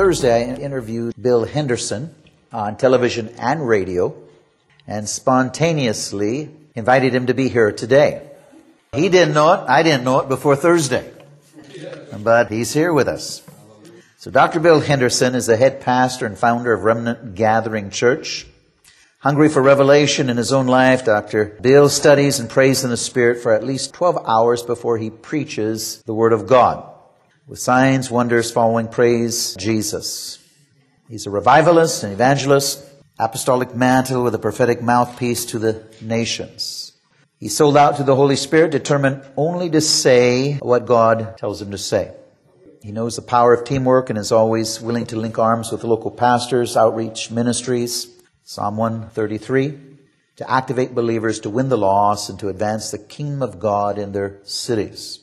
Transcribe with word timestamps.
Thursday, 0.00 0.50
I 0.50 0.54
interviewed 0.54 1.12
Bill 1.20 1.44
Henderson 1.44 2.14
on 2.50 2.78
television 2.78 3.28
and 3.38 3.68
radio 3.68 4.16
and 4.86 5.06
spontaneously 5.06 6.48
invited 6.74 7.14
him 7.14 7.26
to 7.26 7.34
be 7.34 7.50
here 7.50 7.70
today. 7.70 8.26
He 8.94 9.10
didn't 9.10 9.34
know 9.34 9.52
it, 9.52 9.68
I 9.68 9.82
didn't 9.82 10.04
know 10.04 10.20
it 10.20 10.30
before 10.30 10.56
Thursday 10.56 11.12
but 12.16 12.50
he's 12.50 12.72
here 12.72 12.94
with 12.94 13.08
us. 13.08 13.42
So 14.16 14.30
Dr. 14.30 14.58
Bill 14.58 14.80
Henderson 14.80 15.34
is 15.34 15.44
the 15.44 15.58
head 15.58 15.82
pastor 15.82 16.24
and 16.24 16.38
founder 16.38 16.72
of 16.72 16.84
Remnant 16.84 17.34
Gathering 17.34 17.90
Church. 17.90 18.46
Hungry 19.18 19.50
for 19.50 19.60
revelation 19.60 20.30
in 20.30 20.38
his 20.38 20.50
own 20.50 20.66
life, 20.66 21.04
Dr. 21.04 21.58
Bill 21.60 21.90
studies 21.90 22.40
and 22.40 22.48
prays 22.48 22.84
in 22.84 22.88
the 22.88 22.96
Spirit 22.96 23.42
for 23.42 23.52
at 23.52 23.64
least 23.64 23.92
12 23.92 24.24
hours 24.26 24.62
before 24.62 24.96
he 24.96 25.10
preaches 25.10 26.02
the 26.04 26.14
Word 26.14 26.32
of 26.32 26.46
God. 26.46 26.89
With 27.50 27.58
signs, 27.58 28.12
wonders 28.12 28.52
following 28.52 28.86
praise 28.86 29.56
Jesus. 29.56 30.38
He's 31.08 31.26
a 31.26 31.30
revivalist, 31.30 32.04
an 32.04 32.12
evangelist, 32.12 32.88
apostolic 33.18 33.74
mantle 33.74 34.22
with 34.22 34.36
a 34.36 34.38
prophetic 34.38 34.80
mouthpiece 34.80 35.46
to 35.46 35.58
the 35.58 35.82
nations. 36.00 36.92
He 37.40 37.48
sold 37.48 37.76
out 37.76 37.96
to 37.96 38.04
the 38.04 38.14
Holy 38.14 38.36
Spirit, 38.36 38.70
determined 38.70 39.24
only 39.36 39.68
to 39.70 39.80
say 39.80 40.58
what 40.58 40.86
God 40.86 41.38
tells 41.38 41.60
him 41.60 41.72
to 41.72 41.78
say. 41.78 42.14
He 42.84 42.92
knows 42.92 43.16
the 43.16 43.22
power 43.22 43.52
of 43.52 43.64
teamwork 43.64 44.10
and 44.10 44.18
is 44.20 44.30
always 44.30 44.80
willing 44.80 45.06
to 45.06 45.16
link 45.16 45.36
arms 45.36 45.72
with 45.72 45.82
local 45.82 46.12
pastors, 46.12 46.76
outreach 46.76 47.32
ministries. 47.32 48.06
Psalm 48.44 48.76
133. 48.76 49.76
To 50.36 50.48
activate 50.48 50.94
believers 50.94 51.40
to 51.40 51.50
win 51.50 51.68
the 51.68 51.76
lost 51.76 52.30
and 52.30 52.38
to 52.38 52.48
advance 52.48 52.92
the 52.92 52.98
kingdom 52.98 53.42
of 53.42 53.58
God 53.58 53.98
in 53.98 54.12
their 54.12 54.38
cities. 54.44 55.18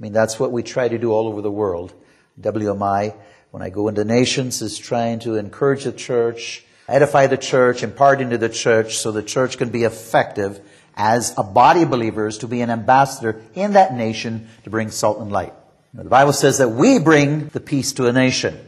I 0.00 0.02
mean, 0.02 0.14
that's 0.14 0.40
what 0.40 0.50
we 0.50 0.62
try 0.62 0.88
to 0.88 0.96
do 0.96 1.12
all 1.12 1.28
over 1.28 1.42
the 1.42 1.50
world. 1.50 1.92
WMI, 2.40 3.14
when 3.50 3.62
I 3.62 3.68
go 3.68 3.88
into 3.88 4.02
nations, 4.02 4.62
is 4.62 4.78
trying 4.78 5.18
to 5.20 5.34
encourage 5.34 5.84
the 5.84 5.92
church, 5.92 6.64
edify 6.88 7.26
the 7.26 7.36
church, 7.36 7.82
impart 7.82 8.22
into 8.22 8.38
the 8.38 8.48
church 8.48 8.96
so 8.96 9.12
the 9.12 9.22
church 9.22 9.58
can 9.58 9.68
be 9.68 9.84
effective 9.84 10.60
as 10.96 11.34
a 11.36 11.42
body 11.42 11.82
of 11.82 11.90
believers 11.90 12.38
to 12.38 12.48
be 12.48 12.62
an 12.62 12.70
ambassador 12.70 13.42
in 13.52 13.74
that 13.74 13.92
nation 13.92 14.48
to 14.64 14.70
bring 14.70 14.90
salt 14.90 15.18
and 15.20 15.30
light. 15.30 15.52
the 15.92 16.04
Bible 16.04 16.32
says 16.32 16.56
that 16.58 16.70
we 16.70 16.98
bring 16.98 17.48
the 17.48 17.60
peace 17.60 17.92
to 17.92 18.06
a 18.06 18.12
nation. 18.12 18.58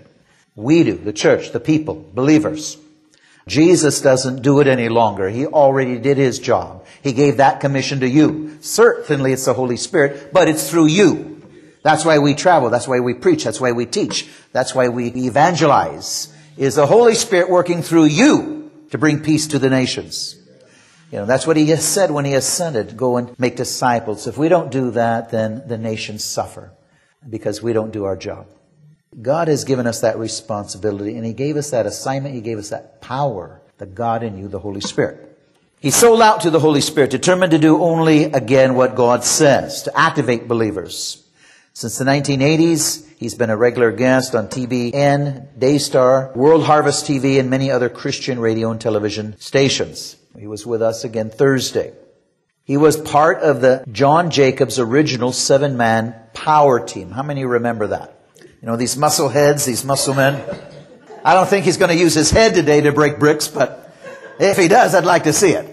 We 0.55 0.85
do, 0.85 0.99
the 0.99 1.15
church, 1.15 1.53
the 1.53 1.61
people, 1.61 2.05
believers. 2.13 2.77
Jesus 3.49 4.03
doesn't 4.03 4.43
do 4.43 4.61
it 4.61 4.67
any 4.67 4.91
longer. 4.91 5.31
He 5.31 5.47
already 5.47 5.99
did 5.99 6.19
his 6.19 6.39
job. 6.39 6.82
He 7.03 7.13
gave 7.13 7.39
that 7.39 7.61
commission 7.61 8.01
to 8.01 8.09
you. 8.09 8.59
Certainly 8.61 9.33
it's 9.33 9.45
the 9.45 9.55
Holy 9.55 9.77
Spirit, 9.77 10.33
but 10.33 10.49
it's 10.49 10.71
through 10.71 10.87
you. 10.87 11.43
That's 11.83 12.05
why 12.05 12.19
we 12.21 12.35
travel. 12.35 12.71
That's 12.71 12.87
why 12.87 13.01
we 13.01 13.15
preach. 13.15 13.45
That's 13.45 13.61
why 13.61 13.73
we 13.73 13.87
teach. 13.87 14.29
That's 14.53 14.75
why 14.75 14.89
we 14.89 15.09
evangelize. 15.09 16.33
Is 16.57 16.77
the 16.77 16.87
Holy 16.87 17.15
Spirit 17.15 17.51
working 17.51 17.83
through 17.83 18.05
you 18.05 18.71
to 18.91 18.99
bring 18.99 19.21
peace 19.21 19.49
to 19.49 19.59
the 19.59 19.71
nations? 19.71 20.37
You 21.11 21.19
know, 21.19 21.27
that's 21.27 21.47
what 21.47 21.57
he 21.57 21.75
said 21.77 22.11
when 22.11 22.25
he 22.25 22.35
ascended, 22.35 22.97
go 22.97 23.17
and 23.17 23.39
make 23.39 23.57
disciples. 23.57 24.27
If 24.27 24.39
we 24.39 24.49
don't 24.49 24.71
do 24.71 24.93
that, 24.93 25.31
then 25.31 25.63
the 25.67 25.77
nations 25.77 26.25
suffer 26.25 26.73
because 27.29 27.63
we 27.63 27.73
don't 27.73 27.93
do 27.93 28.05
our 28.05 28.17
job. 28.17 28.47
God 29.21 29.49
has 29.49 29.65
given 29.65 29.87
us 29.87 30.01
that 30.01 30.19
responsibility 30.19 31.17
and 31.17 31.27
he 31.27 31.35
gave 31.35 31.57
us 31.57 31.71
that 31.71 31.85
assignment. 31.85 32.35
He 32.35 32.41
gave 32.41 32.59
us 32.59 32.71
that 32.71 33.03
power, 33.03 33.61
the 33.77 33.85
God 33.85 34.23
in 34.23 34.39
you, 34.39 34.49
the 34.49 34.59
Holy 34.59 34.81
Spirit. 34.81 35.32
He 35.83 35.91
sold 35.91 36.23
out 36.23 36.43
to 36.43 36.51
the 36.51 36.61
Holy 36.61 36.81
Spirit, 36.81 37.11
determined 37.11 37.51
to 37.51 37.59
do 37.59 37.83
only 37.83 38.27
again 38.27 38.77
what 38.77 38.95
God 38.95 39.25
says, 39.25 39.83
to 39.83 39.99
activate 39.99 40.47
believers. 40.47 41.29
Since 41.73 41.99
the 41.99 42.05
1980s, 42.05 43.05
he's 43.17 43.35
been 43.35 43.51
a 43.51 43.57
regular 43.57 43.91
guest 43.91 44.37
on 44.37 44.47
TBN, 44.47 45.59
Daystar, 45.59 46.31
World 46.37 46.63
Harvest 46.63 47.07
TV, 47.07 47.41
and 47.41 47.51
many 47.51 47.73
other 47.73 47.89
Christian 47.89 48.39
radio 48.39 48.71
and 48.71 48.81
television 48.81 49.37
stations. 49.41 50.15
He 50.39 50.47
was 50.47 50.65
with 50.65 50.83
us 50.83 51.03
again 51.03 51.31
Thursday. 51.31 51.93
He 52.63 52.77
was 52.77 52.97
part 52.97 53.39
of 53.39 53.61
the 53.61 53.85
John 53.91 54.31
Jacobs 54.31 54.79
original 54.79 55.33
seven 55.33 55.77
man 55.77 56.15
power 56.33 56.87
team. 56.87 57.11
How 57.11 57.25
many 57.25 57.45
remember 57.45 57.89
that? 57.89 58.17
You 58.39 58.69
know, 58.69 58.77
these 58.77 58.97
muscle 58.97 59.29
heads, 59.29 59.65
these 59.65 59.85
muscle 59.85 60.15
men. 60.15 60.41
I 61.25 61.35
don't 61.35 61.49
think 61.49 61.65
he's 61.65 61.77
going 61.77 61.91
to 61.91 61.97
use 61.97 62.15
his 62.15 62.31
head 62.31 62.55
today 62.55 62.83
to 62.83 62.93
break 62.93 63.19
bricks, 63.19 63.49
but 63.49 63.93
if 64.39 64.57
he 64.57 64.69
does, 64.69 64.95
I'd 64.95 65.05
like 65.05 65.25
to 65.25 65.33
see 65.33 65.51
it. 65.51 65.72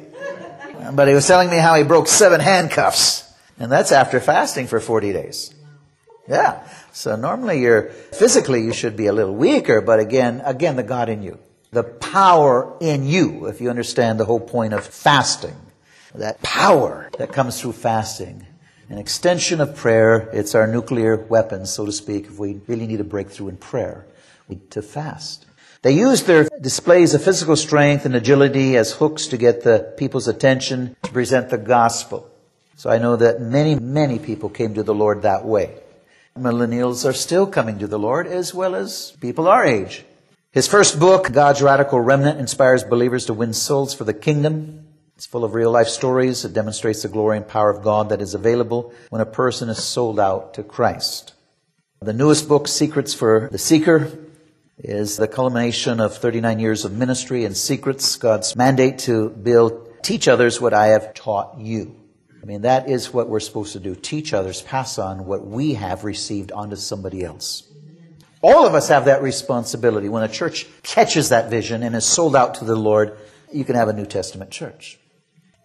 But 0.93 1.07
he 1.07 1.13
was 1.13 1.27
telling 1.27 1.49
me 1.49 1.57
how 1.57 1.75
he 1.75 1.83
broke 1.83 2.07
seven 2.07 2.39
handcuffs. 2.39 3.31
And 3.57 3.71
that's 3.71 3.91
after 3.91 4.19
fasting 4.19 4.67
for 4.67 4.79
40 4.79 5.13
days. 5.13 5.53
Yeah. 6.27 6.67
So 6.91 7.15
normally 7.15 7.61
you're, 7.61 7.89
physically 7.89 8.63
you 8.63 8.73
should 8.73 8.95
be 8.95 9.07
a 9.07 9.13
little 9.13 9.35
weaker, 9.35 9.81
but 9.81 9.99
again, 9.99 10.41
again, 10.45 10.75
the 10.75 10.83
God 10.83 11.09
in 11.09 11.23
you 11.23 11.39
the 11.71 11.83
power 11.83 12.75
in 12.79 13.05
you, 13.05 13.45
if 13.45 13.61
you 13.61 13.69
understand 13.69 14.19
the 14.19 14.25
whole 14.25 14.39
point 14.39 14.73
of 14.73 14.85
fasting. 14.85 15.55
That 16.15 16.41
power 16.41 17.09
that 17.17 17.31
comes 17.31 17.61
through 17.61 17.73
fasting. 17.73 18.45
An 18.89 18.97
extension 18.97 19.61
of 19.61 19.75
prayer, 19.75 20.29
it's 20.33 20.55
our 20.55 20.65
nuclear 20.65 21.15
weapon, 21.15 21.67
so 21.67 21.85
to 21.85 21.91
speak, 21.91 22.25
if 22.25 22.39
we 22.39 22.59
really 22.67 22.87
need 22.87 22.99
a 22.99 23.03
breakthrough 23.03 23.49
in 23.49 23.57
prayer. 23.57 24.07
We 24.47 24.55
to 24.71 24.81
fast. 24.81 25.45
They 25.81 25.93
used 25.93 26.27
their 26.27 26.49
displays 26.59 27.13
of 27.13 27.23
physical 27.23 27.55
strength 27.55 28.05
and 28.05 28.13
agility 28.13 28.75
as 28.75 28.91
hooks 28.91 29.27
to 29.27 29.37
get 29.37 29.63
the 29.63 29.93
people's 29.97 30.27
attention 30.27 30.97
to 31.03 31.11
present 31.11 31.49
the 31.49 31.57
gospel. 31.57 32.29
So 32.75 32.89
I 32.89 32.97
know 32.97 33.15
that 33.15 33.41
many, 33.41 33.75
many 33.75 34.19
people 34.19 34.49
came 34.49 34.73
to 34.73 34.83
the 34.83 34.93
Lord 34.93 35.21
that 35.21 35.45
way. 35.45 35.73
Millennials 36.37 37.07
are 37.07 37.13
still 37.13 37.47
coming 37.47 37.79
to 37.79 37.87
the 37.87 37.99
Lord 37.99 38.27
as 38.27 38.53
well 38.53 38.75
as 38.75 39.15
people 39.21 39.47
our 39.47 39.65
age. 39.65 40.03
His 40.51 40.67
first 40.67 40.99
book, 40.99 41.31
God's 41.31 41.61
Radical 41.61 42.01
Remnant, 42.01 42.39
inspires 42.39 42.83
believers 42.83 43.25
to 43.27 43.33
win 43.33 43.53
souls 43.53 43.93
for 43.93 44.03
the 44.03 44.13
kingdom. 44.13 44.85
It's 45.15 45.25
full 45.25 45.45
of 45.45 45.53
real 45.53 45.71
life 45.71 45.87
stories. 45.87 46.43
It 46.43 46.53
demonstrates 46.53 47.03
the 47.03 47.07
glory 47.07 47.37
and 47.37 47.47
power 47.47 47.69
of 47.69 47.83
God 47.83 48.09
that 48.09 48.21
is 48.21 48.33
available 48.33 48.93
when 49.09 49.21
a 49.21 49.25
person 49.25 49.69
is 49.69 49.81
sold 49.81 50.19
out 50.19 50.53
to 50.55 50.63
Christ. 50.63 51.33
The 52.01 52.13
newest 52.13 52.49
book, 52.49 52.67
Secrets 52.67 53.13
for 53.13 53.47
the 53.51 53.57
Seeker, 53.57 54.11
is 54.79 55.17
the 55.17 55.27
culmination 55.27 55.99
of 55.99 56.17
39 56.17 56.59
years 56.59 56.85
of 56.85 56.93
ministry 56.93 57.43
and 57.43 57.55
secrets, 57.55 58.15
God's 58.15 58.55
mandate 58.55 58.99
to 58.99 59.29
build, 59.29 60.01
teach 60.03 60.27
others 60.27 60.61
what 60.61 60.73
I 60.73 60.87
have 60.87 61.13
taught 61.13 61.59
you. 61.59 61.95
I 62.41 62.45
mean, 62.45 62.61
that 62.61 62.89
is 62.89 63.13
what 63.13 63.27
we're 63.27 63.41
supposed 63.41 63.73
to 63.73 63.79
do. 63.79 63.95
Teach 63.95 64.33
others, 64.33 64.61
pass 64.61 64.97
on 64.97 65.25
what 65.25 65.45
we 65.45 65.73
have 65.73 66.05
received 66.05 66.53
onto 66.53 66.77
somebody 66.77 67.23
else. 67.23 67.63
All 68.41 68.65
of 68.65 68.73
us 68.73 68.87
have 68.87 69.05
that 69.05 69.21
responsibility. 69.21 70.07
When 70.07 70.23
a 70.23 70.29
church 70.29 70.65
catches 70.81 71.29
that 71.29 71.49
vision 71.49 71.83
and 71.83 71.93
is 71.93 72.05
sold 72.05 72.37
out 72.37 72.55
to 72.55 72.65
the 72.65 72.75
Lord, 72.75 73.17
you 73.51 73.65
can 73.65 73.75
have 73.75 73.89
a 73.89 73.93
New 73.93 74.05
Testament 74.05 74.49
church. 74.49 74.97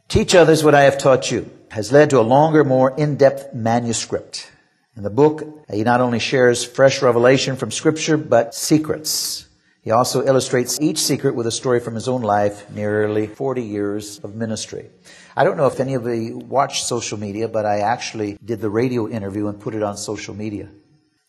Teach 0.08 0.34
others 0.34 0.64
what 0.64 0.74
I 0.74 0.82
have 0.82 0.98
taught 0.98 1.30
you 1.30 1.50
has 1.70 1.92
led 1.92 2.10
to 2.10 2.18
a 2.18 2.22
longer, 2.22 2.64
more 2.64 2.94
in-depth 2.96 3.54
manuscript. 3.54 4.50
In 4.96 5.02
the 5.02 5.10
book, 5.10 5.42
he 5.72 5.82
not 5.82 6.00
only 6.00 6.18
shares 6.20 6.64
fresh 6.64 7.02
revelation 7.02 7.56
from 7.56 7.70
scripture, 7.70 8.16
but 8.16 8.54
secrets. 8.54 9.48
He 9.82 9.90
also 9.90 10.24
illustrates 10.24 10.80
each 10.80 10.98
secret 10.98 11.34
with 11.34 11.46
a 11.46 11.50
story 11.50 11.80
from 11.80 11.94
his 11.94 12.08
own 12.08 12.22
life, 12.22 12.70
nearly 12.70 13.26
40 13.26 13.62
years 13.62 14.18
of 14.20 14.34
ministry. 14.34 14.88
I 15.36 15.44
don't 15.44 15.56
know 15.56 15.66
if 15.66 15.80
any 15.80 15.94
of 15.94 16.06
you 16.06 16.38
watch 16.38 16.84
social 16.84 17.18
media, 17.18 17.48
but 17.48 17.66
I 17.66 17.80
actually 17.80 18.38
did 18.42 18.60
the 18.60 18.70
radio 18.70 19.08
interview 19.08 19.48
and 19.48 19.60
put 19.60 19.74
it 19.74 19.82
on 19.82 19.96
social 19.96 20.34
media. 20.34 20.68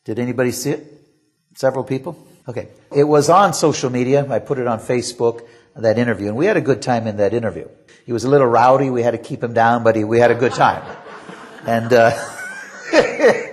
Did 0.06 0.20
anybody 0.20 0.52
see 0.52 0.70
it? 0.72 0.86
Several 1.56 1.84
people? 1.84 2.18
Okay. 2.48 2.70
It 2.96 3.04
was 3.04 3.30
on 3.30 3.54
social 3.54 3.90
media. 3.90 4.26
I 4.30 4.40
put 4.40 4.60
it 4.60 4.68
on 4.68 4.80
Facebook, 4.80 5.42
that 5.76 5.98
interview, 5.98 6.28
and 6.28 6.38
we 6.38 6.46
had 6.46 6.56
a 6.56 6.62
good 6.62 6.82
time 6.82 7.08
in 7.08 7.18
that 7.18 7.34
interview. 7.34 7.68
He 8.06 8.14
was 8.14 8.24
a 8.24 8.30
little 8.30 8.48
rowdy. 8.48 8.90
We 8.90 9.02
had 9.02 9.12
to 9.12 9.18
keep 9.18 9.44
him 9.44 9.54
down, 9.54 9.84
but 9.84 9.96
he, 9.96 10.04
we 10.04 10.20
had 10.20 10.32
a 10.32 10.36
good 10.36 10.54
time. 10.54 10.84
And, 11.66 11.92
uh, 11.92 12.12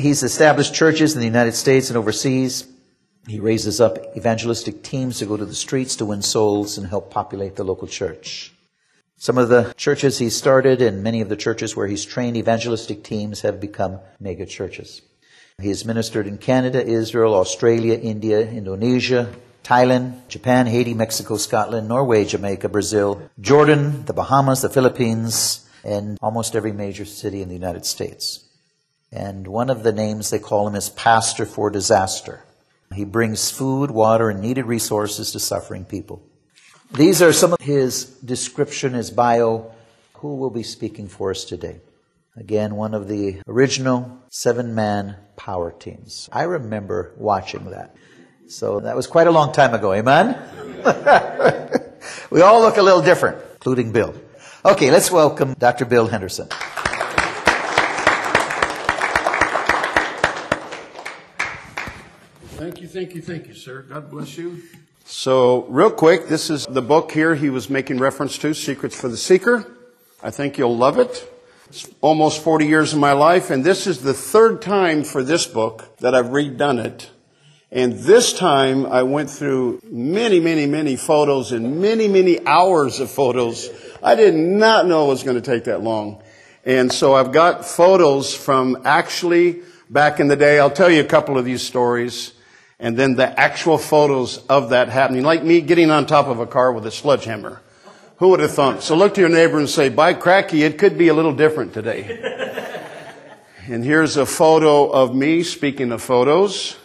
he's 0.00 0.22
established 0.22 0.74
churches 0.74 1.14
in 1.14 1.20
the 1.20 1.26
United 1.26 1.54
States 1.54 1.90
and 1.90 1.96
overseas. 1.96 2.66
He 3.26 3.38
raises 3.38 3.80
up 3.80 3.98
evangelistic 4.16 4.82
teams 4.82 5.18
to 5.18 5.26
go 5.26 5.36
to 5.36 5.44
the 5.44 5.54
streets 5.54 5.96
to 5.96 6.06
win 6.06 6.22
souls 6.22 6.78
and 6.78 6.86
help 6.86 7.10
populate 7.10 7.56
the 7.56 7.64
local 7.64 7.86
church. 7.86 8.52
Some 9.16 9.36
of 9.36 9.50
the 9.50 9.74
churches 9.76 10.18
he 10.18 10.30
started 10.30 10.80
and 10.80 11.02
many 11.02 11.20
of 11.20 11.28
the 11.28 11.36
churches 11.36 11.76
where 11.76 11.86
he's 11.86 12.04
trained 12.04 12.36
evangelistic 12.36 13.04
teams 13.04 13.42
have 13.42 13.60
become 13.60 14.00
mega 14.18 14.46
churches. 14.46 15.02
He 15.60 15.68
has 15.68 15.84
ministered 15.84 16.26
in 16.26 16.38
Canada, 16.38 16.84
Israel, 16.84 17.34
Australia, 17.34 17.98
India, 17.98 18.40
Indonesia, 18.40 19.30
Thailand, 19.62 20.26
Japan, 20.28 20.66
Haiti, 20.66 20.94
Mexico, 20.94 21.36
Scotland, 21.36 21.86
Norway, 21.86 22.24
Jamaica, 22.24 22.70
Brazil, 22.70 23.20
Jordan, 23.38 24.06
the 24.06 24.14
Bahamas, 24.14 24.62
the 24.62 24.70
Philippines, 24.70 25.68
and 25.84 26.18
almost 26.22 26.56
every 26.56 26.72
major 26.72 27.04
city 27.04 27.42
in 27.42 27.48
the 27.48 27.54
United 27.54 27.84
States. 27.84 28.44
And 29.12 29.48
one 29.48 29.70
of 29.70 29.82
the 29.82 29.92
names 29.92 30.30
they 30.30 30.38
call 30.38 30.68
him 30.68 30.76
is 30.76 30.88
Pastor 30.88 31.44
for 31.44 31.68
Disaster. 31.68 32.44
He 32.94 33.04
brings 33.04 33.50
food, 33.50 33.90
water, 33.90 34.30
and 34.30 34.40
needed 34.40 34.66
resources 34.66 35.32
to 35.32 35.40
suffering 35.40 35.84
people. 35.84 36.22
These 36.92 37.22
are 37.22 37.32
some 37.32 37.52
of 37.52 37.60
his 37.60 38.04
description, 38.04 38.94
his 38.94 39.10
bio. 39.10 39.72
Who 40.14 40.36
will 40.36 40.50
be 40.50 40.62
speaking 40.62 41.08
for 41.08 41.30
us 41.30 41.44
today? 41.44 41.80
Again, 42.36 42.76
one 42.76 42.94
of 42.94 43.08
the 43.08 43.42
original 43.48 44.18
seven 44.28 44.74
man 44.74 45.16
power 45.36 45.72
teams. 45.72 46.28
I 46.32 46.44
remember 46.44 47.12
watching 47.16 47.70
that. 47.70 47.96
So 48.48 48.80
that 48.80 48.94
was 48.94 49.06
quite 49.06 49.26
a 49.26 49.30
long 49.30 49.52
time 49.52 49.74
ago, 49.74 49.92
amen? 49.92 50.36
we 52.30 52.42
all 52.42 52.60
look 52.60 52.76
a 52.76 52.82
little 52.82 53.02
different, 53.02 53.38
including 53.54 53.92
Bill. 53.92 54.14
Okay, 54.64 54.90
let's 54.90 55.10
welcome 55.10 55.54
Dr. 55.54 55.84
Bill 55.84 56.06
Henderson. 56.06 56.48
Thank 62.90 63.14
you, 63.14 63.22
thank 63.22 63.46
you, 63.46 63.54
sir. 63.54 63.82
God 63.82 64.10
bless 64.10 64.36
you. 64.36 64.64
So, 65.04 65.62
real 65.66 65.92
quick, 65.92 66.26
this 66.26 66.50
is 66.50 66.66
the 66.66 66.82
book 66.82 67.12
here 67.12 67.36
he 67.36 67.48
was 67.48 67.70
making 67.70 68.00
reference 68.00 68.36
to, 68.38 68.52
Secrets 68.52 69.00
for 69.00 69.06
the 69.06 69.16
Seeker. 69.16 69.64
I 70.24 70.32
think 70.32 70.58
you'll 70.58 70.76
love 70.76 70.98
it. 70.98 71.32
It's 71.68 71.88
almost 72.00 72.42
40 72.42 72.66
years 72.66 72.92
of 72.92 72.98
my 72.98 73.12
life, 73.12 73.50
and 73.50 73.62
this 73.62 73.86
is 73.86 74.02
the 74.02 74.12
third 74.12 74.60
time 74.60 75.04
for 75.04 75.22
this 75.22 75.46
book 75.46 75.96
that 75.98 76.16
I've 76.16 76.26
redone 76.26 76.84
it. 76.84 77.10
And 77.70 77.92
this 77.92 78.32
time 78.32 78.84
I 78.86 79.04
went 79.04 79.30
through 79.30 79.82
many, 79.84 80.40
many, 80.40 80.66
many 80.66 80.96
photos 80.96 81.52
and 81.52 81.80
many, 81.80 82.08
many 82.08 82.44
hours 82.44 82.98
of 82.98 83.08
photos. 83.08 83.70
I 84.02 84.16
did 84.16 84.34
not 84.34 84.88
know 84.88 85.04
it 85.04 85.10
was 85.10 85.22
going 85.22 85.40
to 85.40 85.48
take 85.48 85.62
that 85.64 85.80
long. 85.80 86.24
And 86.64 86.90
so 86.90 87.14
I've 87.14 87.30
got 87.30 87.64
photos 87.64 88.34
from 88.34 88.82
actually 88.84 89.60
back 89.88 90.18
in 90.18 90.26
the 90.26 90.34
day. 90.34 90.58
I'll 90.58 90.72
tell 90.72 90.90
you 90.90 91.02
a 91.02 91.06
couple 91.06 91.38
of 91.38 91.44
these 91.44 91.62
stories 91.62 92.32
and 92.80 92.96
then 92.96 93.14
the 93.14 93.38
actual 93.38 93.76
photos 93.76 94.38
of 94.46 94.70
that 94.70 94.88
happening, 94.88 95.22
like 95.22 95.44
me 95.44 95.60
getting 95.60 95.90
on 95.90 96.06
top 96.06 96.26
of 96.26 96.40
a 96.40 96.46
car 96.46 96.72
with 96.72 96.86
a 96.86 96.90
sledgehammer. 96.90 97.60
Who 98.16 98.28
would 98.28 98.40
have 98.40 98.52
thought? 98.52 98.82
So 98.82 98.96
look 98.96 99.14
to 99.14 99.20
your 99.20 99.30
neighbor 99.30 99.58
and 99.58 99.68
say, 99.68 99.90
by 99.90 100.14
cracky, 100.14 100.62
it 100.62 100.78
could 100.78 100.96
be 100.96 101.08
a 101.08 101.14
little 101.14 101.34
different 101.34 101.74
today. 101.74 102.18
and 103.66 103.84
here's 103.84 104.16
a 104.16 104.26
photo 104.26 104.90
of 104.90 105.14
me, 105.14 105.42
speaking 105.42 105.92
of 105.92 106.02
photos. 106.02 106.76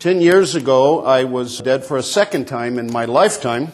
Ten 0.00 0.20
years 0.20 0.54
ago, 0.54 1.04
I 1.04 1.24
was 1.24 1.58
dead 1.58 1.84
for 1.84 1.96
a 1.96 2.02
second 2.02 2.46
time 2.46 2.78
in 2.78 2.92
my 2.92 3.04
lifetime, 3.04 3.72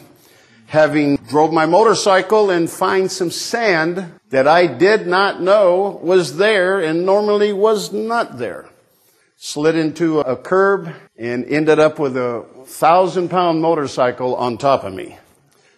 having 0.67 1.15
drove 1.15 1.53
my 1.53 1.65
motorcycle 1.65 2.49
and 2.51 2.69
find 2.69 3.11
some 3.11 3.31
sand 3.31 4.11
that 4.29 4.47
I 4.47 4.67
did 4.67 5.07
not 5.07 5.41
know 5.41 5.99
was 6.03 6.37
there 6.37 6.79
and 6.79 7.05
normally 7.05 7.53
was 7.53 7.93
not 7.93 8.37
there. 8.37 8.69
Slid 9.37 9.75
into 9.75 10.19
a 10.19 10.35
curb 10.35 10.93
and 11.17 11.45
ended 11.45 11.79
up 11.79 11.99
with 11.99 12.15
a 12.15 12.45
thousand 12.65 13.29
pound 13.29 13.61
motorcycle 13.61 14.35
on 14.35 14.57
top 14.57 14.83
of 14.83 14.93
me. 14.93 15.17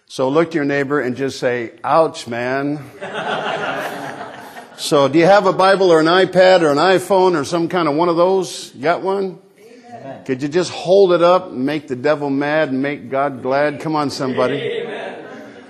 So 0.06 0.28
look 0.28 0.50
to 0.50 0.56
your 0.56 0.64
neighbor 0.64 1.00
and 1.00 1.16
just 1.16 1.38
say, 1.38 1.72
ouch, 1.84 2.26
man. 2.26 2.84
so 4.76 5.08
do 5.08 5.18
you 5.18 5.24
have 5.24 5.46
a 5.46 5.52
Bible 5.52 5.90
or 5.90 6.00
an 6.00 6.06
iPad 6.06 6.62
or 6.62 6.70
an 6.70 6.78
iPhone 6.78 7.40
or 7.40 7.44
some 7.44 7.68
kind 7.68 7.88
of 7.88 7.94
one 7.94 8.08
of 8.08 8.16
those? 8.16 8.74
You 8.74 8.82
got 8.82 9.02
one? 9.02 9.38
Amen. 9.58 10.24
Could 10.24 10.42
you 10.42 10.48
just 10.48 10.72
hold 10.72 11.12
it 11.12 11.22
up 11.22 11.50
and 11.50 11.64
make 11.64 11.88
the 11.88 11.96
devil 11.96 12.28
mad 12.28 12.70
and 12.70 12.82
make 12.82 13.08
God 13.08 13.42
glad? 13.42 13.80
Come 13.80 13.94
on, 13.94 14.10
somebody. 14.10 14.56
Amen. 14.56 15.26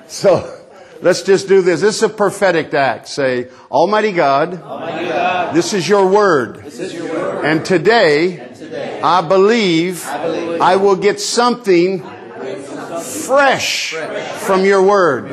So, 0.08 0.56
Let's 1.02 1.23
just 1.23 1.49
do 1.49 1.62
this. 1.62 1.81
This 1.81 1.96
is 1.96 2.02
a 2.02 2.08
prophetic 2.11 2.75
act. 2.75 3.08
Say, 3.08 3.49
Almighty 3.70 4.12
God, 4.12 4.61
Almighty 4.61 5.08
God 5.08 5.55
this, 5.55 5.73
is 5.73 5.88
your 5.88 6.06
word. 6.06 6.56
This 6.56 6.78
is 6.78 6.93
your 6.93 7.08
word. 7.08 7.44
And 7.46 7.64
today 7.64 8.50
I, 9.02 9.23
believe 9.26 10.06
I 10.06 10.76
will 10.76 10.97
get 10.97 11.20
something 11.20 12.02
fresh 13.00 13.94
from 14.41 14.64
your 14.64 14.82
word. 14.82 15.32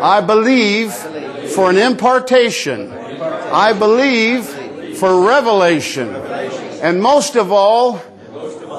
I 0.00 0.20
believe 0.20 0.92
for 1.54 1.70
an 1.70 1.76
impartation. 1.76 2.92
I 2.92 3.72
believe 3.72 4.44
for 4.98 5.26
revelation. 5.26 6.14
And 6.14 7.02
most 7.02 7.36
of 7.36 7.52
all, 7.52 8.00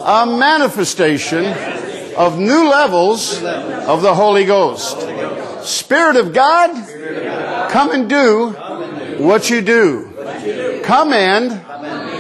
a 0.06 0.26
manifestation 0.26 1.46
of 2.16 2.38
new 2.40 2.70
levels 2.70 3.44
of 3.44 4.02
the 4.02 4.14
Holy 4.14 4.46
Ghost. 4.46 5.02
Spirit 5.66 6.16
of 6.16 6.34
God, 6.34 7.70
come 7.70 7.92
and 7.92 8.10
do 8.10 8.52
what 9.18 9.50
you 9.50 9.62
do. 9.62 10.12
Come 10.84 11.14
and 11.14 11.50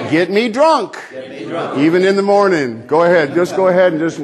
get 0.09 0.31
me 0.31 0.49
drunk. 0.49 0.97
Even 1.77 2.03
in 2.03 2.15
the 2.15 2.21
morning. 2.21 2.85
Go 2.87 3.03
ahead. 3.03 3.33
Just 3.33 3.55
go 3.55 3.67
ahead 3.67 3.93
and 3.93 4.01
just. 4.01 4.19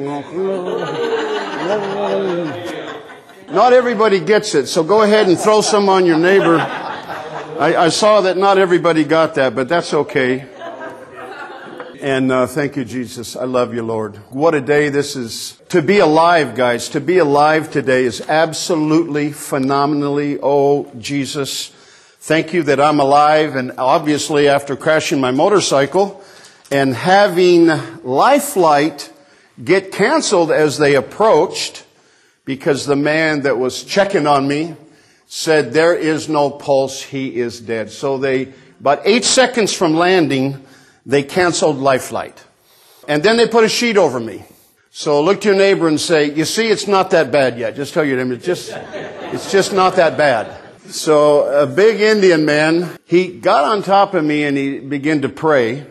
Not 3.52 3.72
everybody 3.74 4.18
gets 4.18 4.54
it, 4.54 4.66
so 4.66 4.82
go 4.82 5.02
ahead 5.02 5.28
and 5.28 5.38
throw 5.38 5.60
some 5.60 5.90
on 5.90 6.06
your 6.06 6.18
neighbor. 6.18 6.56
I, 6.58 7.74
I 7.76 7.88
saw 7.90 8.22
that 8.22 8.38
not 8.38 8.56
everybody 8.56 9.04
got 9.04 9.34
that, 9.34 9.54
but 9.54 9.68
that's 9.68 9.92
okay. 9.92 10.48
And 12.00 12.32
uh, 12.32 12.46
thank 12.46 12.76
you, 12.76 12.84
Jesus. 12.84 13.36
I 13.36 13.44
love 13.44 13.74
you, 13.74 13.82
Lord. 13.82 14.16
What 14.30 14.54
a 14.54 14.60
day 14.60 14.88
this 14.88 15.14
is. 15.16 15.60
To 15.68 15.82
be 15.82 15.98
alive, 15.98 16.54
guys, 16.54 16.88
to 16.88 17.00
be 17.00 17.18
alive 17.18 17.70
today 17.70 18.04
is 18.04 18.22
absolutely 18.22 19.32
phenomenally, 19.32 20.38
oh, 20.42 20.90
Jesus. 20.98 21.68
Thank 22.18 22.54
you 22.54 22.62
that 22.64 22.80
I'm 22.80 23.00
alive. 23.00 23.54
And 23.54 23.72
obviously, 23.78 24.48
after 24.48 24.76
crashing 24.76 25.20
my 25.20 25.30
motorcycle 25.30 26.21
and 26.72 26.94
having 26.94 27.66
Lifelight 28.02 29.12
get 29.62 29.92
canceled 29.92 30.50
as 30.50 30.78
they 30.78 30.94
approached 30.94 31.84
because 32.46 32.86
the 32.86 32.96
man 32.96 33.42
that 33.42 33.58
was 33.58 33.84
checking 33.84 34.26
on 34.26 34.48
me 34.48 34.74
said, 35.26 35.72
there 35.72 35.94
is 35.94 36.28
no 36.28 36.50
pulse. 36.50 37.02
He 37.02 37.36
is 37.36 37.60
dead. 37.60 37.90
So 37.90 38.16
they, 38.16 38.54
about 38.80 39.02
eight 39.04 39.24
seconds 39.24 39.72
from 39.72 39.94
landing, 39.94 40.64
they 41.04 41.22
canceled 41.22 41.76
Lifelight. 41.76 42.42
And 43.06 43.22
then 43.22 43.36
they 43.36 43.46
put 43.46 43.64
a 43.64 43.68
sheet 43.68 43.98
over 43.98 44.18
me. 44.18 44.44
So 44.90 45.22
look 45.22 45.42
to 45.42 45.48
your 45.48 45.58
neighbor 45.58 45.88
and 45.88 46.00
say, 46.00 46.32
you 46.32 46.44
see, 46.44 46.68
it's 46.68 46.86
not 46.86 47.10
that 47.10 47.30
bad 47.30 47.58
yet. 47.58 47.76
Just 47.76 47.92
tell 47.94 48.04
your 48.04 48.16
neighbor, 48.16 48.34
it's 48.34 48.46
just, 48.46 48.70
it's 48.72 49.52
just 49.52 49.72
not 49.72 49.96
that 49.96 50.16
bad. 50.16 50.58
So 50.86 51.62
a 51.62 51.66
big 51.66 52.00
Indian 52.00 52.44
man, 52.44 52.96
he 53.04 53.28
got 53.28 53.64
on 53.64 53.82
top 53.82 54.14
of 54.14 54.24
me 54.24 54.44
and 54.44 54.56
he 54.56 54.80
began 54.80 55.22
to 55.22 55.28
pray. 55.28 55.86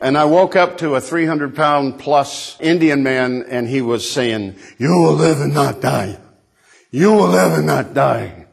And 0.00 0.18
I 0.18 0.26
woke 0.26 0.56
up 0.56 0.78
to 0.78 0.94
a 0.94 1.00
300 1.00 1.54
pound 1.54 1.98
plus 1.98 2.60
Indian 2.60 3.02
man 3.02 3.44
and 3.48 3.66
he 3.66 3.80
was 3.80 4.08
saying, 4.08 4.56
you 4.78 4.90
will 4.90 5.14
live 5.14 5.40
and 5.40 5.54
not 5.54 5.80
die. 5.80 6.18
You 6.90 7.12
will 7.12 7.28
live 7.28 7.52
and 7.52 7.66
not 7.66 7.94
die. 7.94 8.46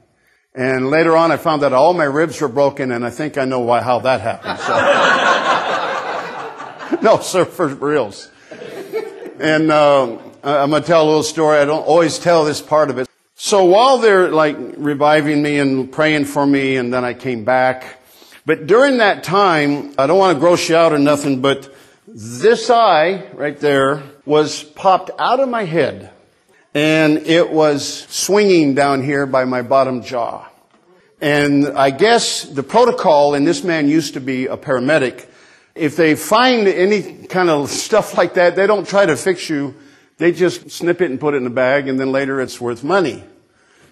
And 0.55 0.89
later 0.89 1.17
on 1.17 1.31
I 1.31 1.37
found 1.37 1.61
that 1.63 1.73
all 1.73 1.93
my 1.93 2.05
ribs 2.05 2.39
were 2.39 2.47
broken 2.47 2.91
and 2.91 3.05
I 3.05 3.09
think 3.09 3.37
I 3.37 3.45
know 3.45 3.59
why, 3.59 3.81
how 3.81 3.99
that 3.99 4.21
happened. 4.21 4.59
So. 4.59 4.73
no, 7.01 7.19
sir, 7.19 7.43
for 7.45 7.67
reals. 7.67 8.29
And, 9.39 9.71
uh, 9.71 10.17
I'm 10.43 10.71
going 10.71 10.81
to 10.81 10.87
tell 10.87 11.03
a 11.03 11.07
little 11.07 11.23
story. 11.23 11.57
I 11.57 11.65
don't 11.65 11.85
always 11.85 12.19
tell 12.19 12.43
this 12.43 12.61
part 12.61 12.89
of 12.89 12.97
it. 12.97 13.07
So 13.35 13.63
while 13.63 13.97
they're 13.97 14.29
like 14.29 14.57
reviving 14.75 15.41
me 15.41 15.57
and 15.57 15.89
praying 15.89 16.25
for 16.25 16.45
me 16.45 16.75
and 16.75 16.93
then 16.93 17.05
I 17.05 17.13
came 17.13 17.45
back, 17.45 18.02
but 18.45 18.67
during 18.67 18.97
that 18.97 19.23
time, 19.23 19.93
I 19.97 20.07
don't 20.07 20.17
want 20.17 20.35
to 20.35 20.39
gross 20.39 20.67
you 20.69 20.75
out 20.75 20.93
or 20.93 20.99
nothing, 20.99 21.41
but 21.41 21.73
this 22.07 22.69
eye 22.69 23.25
right 23.33 23.57
there 23.57 24.03
was 24.25 24.63
popped 24.63 25.11
out 25.17 25.39
of 25.39 25.49
my 25.49 25.63
head 25.63 26.11
and 26.73 27.19
it 27.19 27.51
was 27.51 28.05
swinging 28.09 28.73
down 28.73 29.03
here 29.03 29.25
by 29.25 29.45
my 29.45 29.61
bottom 29.61 30.01
jaw. 30.01 30.47
And 31.21 31.67
I 31.67 31.91
guess 31.91 32.43
the 32.43 32.63
protocol, 32.63 33.33
and 33.33 33.47
this 33.47 33.63
man 33.63 33.87
used 33.87 34.15
to 34.15 34.19
be 34.19 34.47
a 34.47 34.57
paramedic, 34.57 35.25
if 35.75 35.95
they 35.95 36.15
find 36.15 36.67
any 36.67 37.25
kind 37.27 37.49
of 37.49 37.69
stuff 37.69 38.17
like 38.17 38.33
that, 38.33 38.55
they 38.55 38.67
don't 38.67 38.87
try 38.87 39.05
to 39.05 39.15
fix 39.15 39.49
you. 39.49 39.75
They 40.17 40.31
just 40.31 40.69
snip 40.69 41.01
it 41.01 41.09
and 41.09 41.19
put 41.19 41.33
it 41.33 41.37
in 41.37 41.47
a 41.47 41.51
bag, 41.51 41.87
and 41.87 41.99
then 41.99 42.11
later 42.11 42.41
it's 42.41 42.59
worth 42.59 42.83
money. 42.83 43.23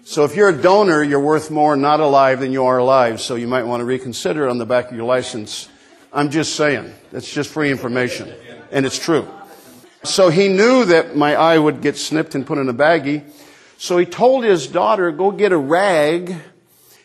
So 0.04 0.24
if 0.24 0.34
you're 0.34 0.48
a 0.48 0.56
donor, 0.56 1.04
you're 1.04 1.20
worth 1.20 1.48
more 1.48 1.76
not 1.76 2.00
alive 2.00 2.40
than 2.40 2.52
you 2.52 2.64
are 2.64 2.78
alive. 2.78 3.20
So 3.20 3.36
you 3.36 3.46
might 3.46 3.62
want 3.62 3.82
to 3.82 3.84
reconsider 3.84 4.48
on 4.48 4.58
the 4.58 4.66
back 4.66 4.90
of 4.90 4.96
your 4.96 5.04
license. 5.04 5.68
I'm 6.12 6.30
just 6.30 6.56
saying. 6.56 6.92
That's 7.12 7.32
just 7.32 7.50
free 7.50 7.70
information. 7.70 8.32
And 8.72 8.84
it's 8.84 8.98
true. 8.98 9.28
So 10.02 10.28
he 10.28 10.48
knew 10.48 10.86
that 10.86 11.16
my 11.16 11.36
eye 11.36 11.56
would 11.56 11.82
get 11.82 11.96
snipped 11.96 12.34
and 12.34 12.44
put 12.44 12.58
in 12.58 12.68
a 12.68 12.74
baggie. 12.74 13.22
So 13.78 13.96
he 13.96 14.04
told 14.04 14.42
his 14.42 14.66
daughter, 14.66 15.12
go 15.12 15.30
get 15.30 15.52
a 15.52 15.56
rag 15.56 16.34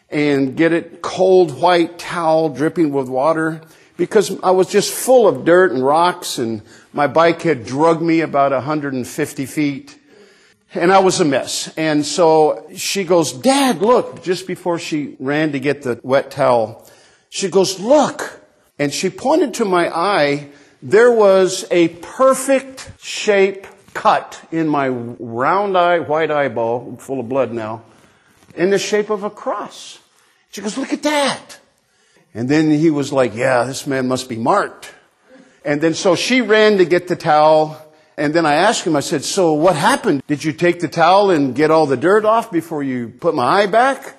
and 0.10 0.58
get 0.58 0.74
it 0.74 1.04
cold 1.04 1.62
white 1.62 2.00
towel 2.00 2.50
dripping 2.50 2.92
with 2.92 3.10
water 3.10 3.62
because 3.98 4.40
I 4.42 4.52
was 4.52 4.70
just 4.70 4.92
full 4.92 5.28
of 5.28 5.46
dirt 5.46 5.72
and 5.72 5.86
rocks 5.86 6.40
and 6.40 6.64
my 6.94 7.06
bike 7.06 7.44
had 7.44 7.64
drugged 7.64 8.02
me 8.02 8.22
about 8.22 8.52
150 8.54 9.46
feet 9.46 9.97
and 10.74 10.92
I 10.92 11.00
was 11.00 11.20
a 11.20 11.26
mess. 11.26 11.74
And 11.78 12.06
so 12.06 12.68
she 12.76 13.04
goes, 13.04 13.32
Dad, 13.34 13.82
look, 13.82 14.24
just 14.24 14.48
before 14.48 14.80
she 14.80 15.16
ran 15.20 15.52
to 15.54 15.60
get 15.60 15.82
the 15.82 16.00
wet 16.04 16.32
towel, 16.32 16.88
she 17.30 17.50
goes, 17.50 17.80
look. 17.80 18.42
And 18.80 18.94
she 18.94 19.10
pointed 19.10 19.56
to 19.56 19.66
my 19.66 19.90
eye 19.90 20.50
there 20.82 21.12
was 21.12 21.66
a 21.72 21.88
perfect 21.88 22.92
shape 23.00 23.66
cut 23.94 24.40
in 24.52 24.68
my 24.68 24.90
round 24.90 25.76
eye, 25.76 26.00
white 26.00 26.30
eyeball, 26.30 26.98
full 26.98 27.20
of 27.20 27.28
blood 27.28 27.52
now, 27.52 27.82
in 28.56 28.70
the 28.70 28.78
shape 28.78 29.10
of 29.10 29.24
a 29.24 29.30
cross. 29.30 30.00
She 30.52 30.62
goes, 30.62 30.78
look 30.78 30.94
at 30.94 31.04
that. 31.04 31.60
And 32.34 32.48
then 32.48 32.70
he 32.70 32.92
was 32.92 33.12
like, 33.12 33.36
yeah, 33.36 33.64
this 33.64 33.88
man 33.88 34.08
must 34.08 34.30
be 34.30 34.38
marked. 34.38 34.94
And 35.66 35.82
then 35.82 35.96
so 35.96 36.16
she 36.16 36.42
ran 36.42 36.78
to 36.78 36.86
get 36.86 37.08
the 37.08 37.16
towel. 37.16 37.82
And 38.18 38.34
then 38.34 38.48
I 38.48 38.56
asked 38.56 38.86
him, 38.86 38.96
I 38.96 39.02
said, 39.02 39.24
so 39.24 39.54
what 39.54 39.76
happened? 39.76 40.24
Did 40.26 40.44
you 40.44 40.52
take 40.52 40.80
the 40.80 40.88
towel 40.88 41.30
and 41.30 41.54
get 41.54 41.70
all 41.70 41.86
the 41.86 41.98
dirt 41.98 42.26
off 42.26 42.52
before 42.52 42.82
you 42.82 43.10
put 43.10 43.36
my 43.36 43.44
eye 43.44 43.68
back? 43.68 44.16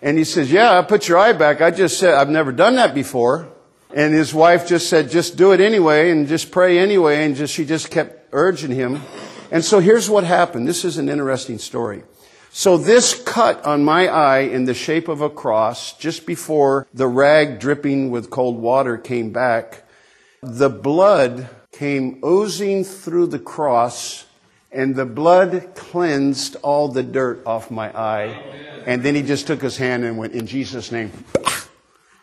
And 0.00 0.16
he 0.16 0.24
says, 0.24 0.50
yeah, 0.50 0.78
I 0.78 0.82
put 0.82 1.08
your 1.08 1.18
eye 1.18 1.34
back. 1.34 1.60
I 1.60 1.70
just 1.70 1.98
said, 1.98 2.14
I've 2.14 2.30
never 2.30 2.52
done 2.52 2.76
that 2.76 2.94
before. 2.94 3.48
And 3.94 4.14
his 4.14 4.32
wife 4.32 4.66
just 4.66 4.88
said, 4.88 5.10
just 5.10 5.36
do 5.36 5.52
it 5.52 5.60
anyway 5.60 6.10
and 6.10 6.26
just 6.26 6.50
pray 6.50 6.78
anyway. 6.78 7.24
And 7.24 7.36
just, 7.36 7.52
she 7.52 7.66
just 7.66 7.90
kept 7.90 8.28
urging 8.32 8.70
him. 8.70 9.02
And 9.50 9.64
so 9.64 9.80
here's 9.80 10.08
what 10.08 10.24
happened. 10.24 10.66
This 10.66 10.84
is 10.84 10.96
an 10.96 11.08
interesting 11.08 11.58
story. 11.58 12.04
So 12.50 12.78
this 12.78 13.20
cut 13.22 13.64
on 13.66 13.84
my 13.84 14.08
eye 14.08 14.40
in 14.40 14.64
the 14.64 14.74
shape 14.74 15.08
of 15.08 15.20
a 15.20 15.28
cross, 15.28 15.92
just 15.98 16.26
before 16.26 16.86
the 16.94 17.06
rag 17.06 17.60
dripping 17.60 18.10
with 18.10 18.30
cold 18.30 18.58
water 18.58 18.96
came 18.96 19.32
back, 19.32 19.84
the 20.42 20.70
blood 20.70 21.48
came 21.78 22.18
oozing 22.24 22.82
through 22.82 23.28
the 23.28 23.38
cross 23.38 24.26
and 24.72 24.96
the 24.96 25.06
blood 25.06 25.76
cleansed 25.76 26.56
all 26.62 26.88
the 26.88 27.04
dirt 27.04 27.40
off 27.46 27.70
my 27.70 27.96
eye. 27.96 28.42
And 28.84 29.00
then 29.00 29.14
he 29.14 29.22
just 29.22 29.46
took 29.46 29.62
his 29.62 29.76
hand 29.76 30.04
and 30.04 30.18
went, 30.18 30.32
in 30.32 30.48
Jesus' 30.48 30.90
name, 30.90 31.12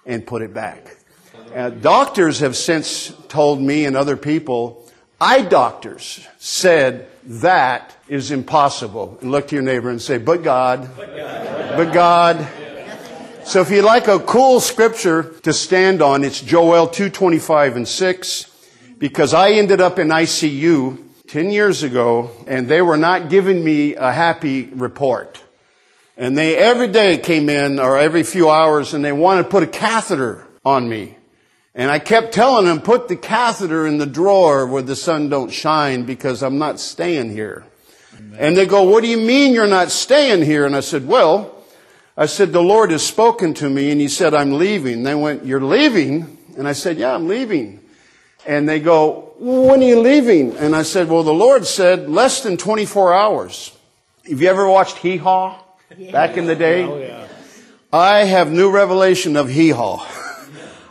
and 0.05 0.27
put 0.27 0.41
it 0.41 0.53
back. 0.53 0.97
Uh, 1.55 1.69
doctors 1.69 2.41
have 2.41 2.57
since 2.57 3.13
told 3.29 3.61
me 3.61 3.85
and 3.85 3.95
other 3.95 4.17
people, 4.17 4.85
eye 5.21 5.41
doctors 5.41 6.27
said 6.37 7.07
that 7.23 7.95
is 8.09 8.31
impossible. 8.31 9.17
And 9.21 9.31
look 9.31 9.47
to 9.47 9.55
your 9.55 9.63
neighbor 9.63 9.89
and 9.89 10.01
say, 10.01 10.17
but 10.17 10.43
God, 10.43 10.89
but 10.97 11.15
God. 11.15 11.77
But 11.77 11.93
God. 11.93 12.47
So 13.45 13.61
if 13.61 13.71
you'd 13.71 13.85
like 13.85 14.09
a 14.09 14.19
cool 14.19 14.59
scripture 14.59 15.23
to 15.43 15.53
stand 15.53 16.01
on, 16.01 16.25
it's 16.25 16.41
Joel 16.41 16.89
2.25 16.89 17.77
and 17.77 17.87
6. 17.87 18.51
Because 18.97 19.33
I 19.33 19.51
ended 19.51 19.81
up 19.81 19.99
in 19.99 20.07
ICU 20.07 21.03
10 21.27 21.49
years 21.51 21.83
ago 21.83 22.31
and 22.47 22.67
they 22.67 22.81
were 22.81 22.97
not 22.97 23.29
giving 23.29 23.63
me 23.63 23.95
a 23.95 24.11
happy 24.11 24.65
report. 24.65 25.41
And 26.17 26.37
they 26.37 26.55
every 26.57 26.87
day 26.87 27.17
came 27.17 27.49
in 27.49 27.79
or 27.79 27.97
every 27.97 28.23
few 28.23 28.49
hours 28.49 28.93
and 28.93 29.03
they 29.03 29.11
wanted 29.11 29.43
to 29.43 29.49
put 29.49 29.63
a 29.63 29.67
catheter 29.67 30.47
on 30.63 30.87
me. 30.87 31.17
And 31.73 31.91
I 31.91 31.99
kept 31.99 32.33
telling 32.33 32.65
them, 32.65 32.79
put 32.79 33.09
the 33.09 33.17
catheter 33.17 33.85
in 33.85 33.97
the 33.97 34.05
drawer 34.05 34.65
where 34.65 34.81
the 34.81 34.95
sun 34.95 35.27
don't 35.27 35.49
shine 35.49 36.03
because 36.03 36.41
I'm 36.41 36.57
not 36.57 36.79
staying 36.79 37.31
here. 37.31 37.65
Amen. 38.17 38.39
And 38.39 38.57
they 38.57 38.65
go, 38.65 38.83
what 38.83 39.03
do 39.03 39.09
you 39.09 39.17
mean 39.17 39.53
you're 39.53 39.67
not 39.67 39.91
staying 39.91 40.41
here? 40.43 40.65
And 40.65 40.73
I 40.73 40.79
said, 40.79 41.05
well, 41.05 41.53
I 42.15 42.27
said, 42.27 42.53
the 42.53 42.63
Lord 42.63 42.91
has 42.91 43.05
spoken 43.05 43.53
to 43.55 43.69
me 43.69 43.91
and 43.91 43.99
he 43.99 44.07
said, 44.07 44.33
I'm 44.33 44.53
leaving. 44.53 44.93
And 44.93 45.05
They 45.05 45.15
went, 45.15 45.45
you're 45.45 45.59
leaving? 45.59 46.37
And 46.57 46.65
I 46.65 46.71
said, 46.71 46.97
yeah, 46.97 47.13
I'm 47.13 47.27
leaving. 47.27 47.81
And 48.47 48.69
they 48.69 48.79
go, 48.79 49.33
when 49.39 49.81
are 49.81 49.85
you 49.85 49.99
leaving? 49.99 50.55
And 50.57 50.75
I 50.75 50.83
said, 50.83 51.09
well, 51.09 51.23
the 51.23 51.33
Lord 51.33 51.65
said 51.65 52.09
less 52.09 52.41
than 52.43 52.57
24 52.57 53.13
hours. 53.13 53.75
Have 54.29 54.41
you 54.41 54.47
ever 54.49 54.67
watched 54.67 54.97
Hee 54.97 55.17
Haw 55.17 55.61
back 56.11 56.37
in 56.37 56.45
the 56.45 56.55
day? 56.55 56.83
Oh, 56.83 56.97
yeah. 56.97 57.27
I 57.91 58.25
have 58.25 58.51
new 58.51 58.71
revelation 58.71 59.35
of 59.35 59.49
Hee 59.49 59.69
Haw. 59.69 60.05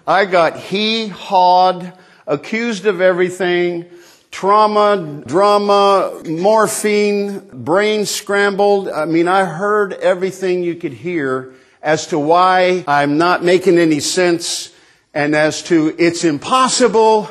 I 0.07 0.27
got 0.27 0.59
he 0.59 1.09
hawed, 1.09 1.93
accused 2.27 2.85
of 2.87 3.01
everything, 3.01 3.87
trauma, 4.31 5.23
drama, 5.27 6.23
morphine, 6.27 7.39
brain 7.53 8.05
scrambled. 8.05 8.89
I 8.89 9.07
mean, 9.07 9.29
I 9.29 9.45
heard 9.45 9.95
everything 9.95 10.63
you 10.63 10.75
could 10.75 10.93
hear 10.93 11.55
as 11.83 12.09
to 12.09 12.19
why 12.19 12.85
I'm 12.87 13.17
not 13.17 13.43
making 13.43 13.79
any 13.79 14.01
sense 14.01 14.73
and 15.15 15.35
as 15.35 15.63
to 15.65 15.95
it's 15.99 16.25
impossible. 16.25 17.31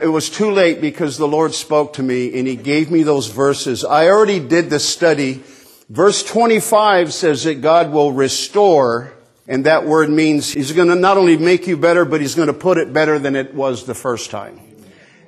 It 0.00 0.08
was 0.08 0.30
too 0.30 0.50
late 0.50 0.80
because 0.80 1.18
the 1.18 1.26
Lord 1.28 1.54
spoke 1.54 1.94
to 1.94 2.02
me 2.02 2.38
and 2.38 2.46
He 2.46 2.56
gave 2.56 2.90
me 2.90 3.02
those 3.02 3.26
verses. 3.26 3.84
I 3.84 4.08
already 4.08 4.40
did 4.40 4.70
the 4.70 4.78
study. 4.78 5.42
Verse 5.88 6.22
25 6.22 7.12
says 7.12 7.44
that 7.44 7.60
God 7.62 7.90
will 7.90 8.12
restore 8.12 9.12
and 9.48 9.64
that 9.64 9.86
word 9.86 10.10
means 10.10 10.52
he's 10.52 10.72
going 10.72 10.88
to 10.88 10.94
not 10.94 11.16
only 11.16 11.38
make 11.38 11.66
you 11.66 11.78
better, 11.78 12.04
but 12.04 12.20
he's 12.20 12.34
going 12.34 12.48
to 12.48 12.52
put 12.52 12.76
it 12.76 12.92
better 12.92 13.18
than 13.18 13.34
it 13.34 13.54
was 13.54 13.86
the 13.86 13.94
first 13.94 14.30
time. 14.30 14.60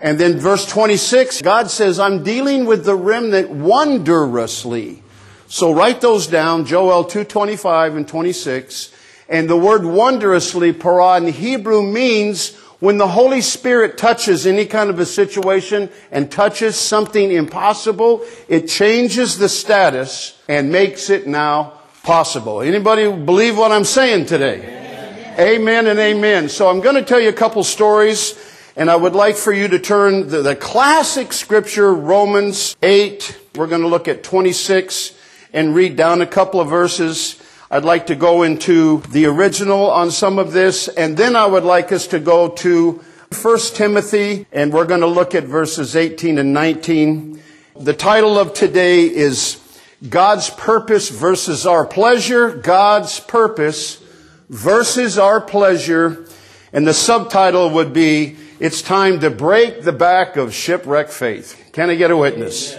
And 0.03 0.21
then 0.21 0.39
verse 0.39 0.67
26, 0.67 1.41
God 1.41 1.71
says, 1.71 1.99
I'm 1.99 2.23
dealing 2.23 2.67
with 2.67 2.85
the 2.85 2.95
remnant 2.95 3.49
wondrously. 3.49 5.03
So 5.49 5.73
write 5.73 6.03
those 6.03 6.27
down, 6.27 6.67
Joel 6.67 7.07
2.25 7.07 7.97
and 7.97 8.07
26. 8.07 8.95
And 9.29 9.49
the 9.49 9.57
word 9.57 9.85
wondrously, 9.87 10.75
para 10.75 11.17
in 11.17 11.29
Hebrew 11.33 11.83
means 11.83 12.59
when 12.81 12.97
the 12.97 13.09
Holy 13.09 13.43
Spirit 13.43 13.97
touches 13.97 14.47
any 14.47 14.67
kind 14.67 14.91
of 14.91 14.99
a 14.99 15.07
situation 15.07 15.91
and 16.11 16.31
touches 16.31 16.77
something 16.77 17.31
impossible, 17.31 18.25
it 18.49 18.69
changes 18.69 19.39
the 19.39 19.49
status 19.49 20.41
and 20.49 20.73
makes 20.73 21.11
it 21.11 21.27
now 21.27 21.75
possible. 22.03 22.63
Anybody 22.63 23.11
believe 23.13 23.57
what 23.57 23.71
I'm 23.71 23.85
saying 23.85 24.27
today? 24.27 24.59
Amen, 24.59 25.39
amen 25.39 25.87
and 25.87 25.99
amen. 25.99 26.49
So 26.49 26.69
I'm 26.69 26.81
going 26.81 26.97
to 26.97 27.03
tell 27.03 27.21
you 27.21 27.29
a 27.29 27.35
couple 27.35 27.63
stories 27.65 28.35
and 28.77 28.91
I 28.91 28.97
would 28.97 29.15
like 29.15 29.37
for 29.37 29.53
you 29.53 29.69
to 29.69 29.79
turn 29.79 30.29
the, 30.29 30.43
the 30.43 30.57
classic 30.57 31.33
scripture, 31.33 31.93
Romans 31.93 32.77
8. 32.83 33.39
We're 33.57 33.67
going 33.67 33.83
to 33.83 33.89
look 33.89 34.09
at 34.09 34.23
26 34.23 35.15
and 35.53 35.75
read 35.75 35.97
down 35.97 36.23
a 36.23 36.27
couple 36.27 36.61
of 36.61 36.69
verses. 36.69 37.40
I'd 37.73 37.85
like 37.85 38.09
to 38.09 38.17
go 38.17 38.43
into 38.43 39.01
the 39.11 39.27
original 39.27 39.93
on 39.93 40.11
some 40.11 40.41
of 40.41 40.51
this, 40.51 40.89
and 40.89 41.17
then 41.17 41.37
I 41.37 41.47
would 41.47 41.63
like 41.63 41.93
us 41.93 42.09
to 42.09 42.19
go 42.19 42.49
to 42.49 43.01
1 43.41 43.59
Timothy, 43.75 44.45
and 44.51 44.73
we're 44.73 44.87
going 44.87 45.03
to 45.03 45.07
look 45.07 45.37
at 45.37 45.45
verses 45.45 45.95
18 45.95 46.39
and 46.39 46.53
19. 46.53 47.41
The 47.79 47.95
title 47.95 48.41
of 48.41 48.55
today 48.55 49.03
is 49.03 49.61
God's 50.09 50.51
purpose 50.51 51.11
versus 51.11 51.65
our 51.65 51.87
pleasure, 51.87 52.51
God's 52.51 53.21
purpose 53.21 54.03
versus 54.49 55.17
our 55.17 55.41
pleasure. 55.41 56.27
And 56.73 56.85
the 56.89 56.93
subtitle 56.93 57.71
would 57.71 57.93
be, 57.93 58.37
It's 58.59 58.83
time 58.83 59.21
to 59.21 59.31
break 59.31 59.85
the 59.85 59.93
back 59.93 60.35
of 60.37 60.53
shipwreck 60.53 61.11
faith. 61.11 61.57
Can 61.71 61.89
I 61.89 61.95
get 61.95 62.11
a 62.11 62.17
witness? 62.17 62.77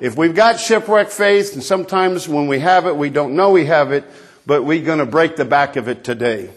If 0.00 0.16
we've 0.16 0.34
got 0.34 0.58
shipwreck 0.58 1.10
faith, 1.10 1.52
and 1.54 1.62
sometimes 1.62 2.26
when 2.26 2.48
we 2.48 2.58
have 2.58 2.86
it, 2.86 2.96
we 2.96 3.08
don't 3.08 3.36
know 3.36 3.52
we 3.52 3.66
have 3.66 3.92
it, 3.92 4.02
but 4.46 4.64
we're 4.64 4.84
going 4.84 4.98
to 4.98 5.06
break 5.06 5.36
the 5.36 5.44
back 5.44 5.76
of 5.76 5.88
it 5.88 6.04
today. 6.04 6.50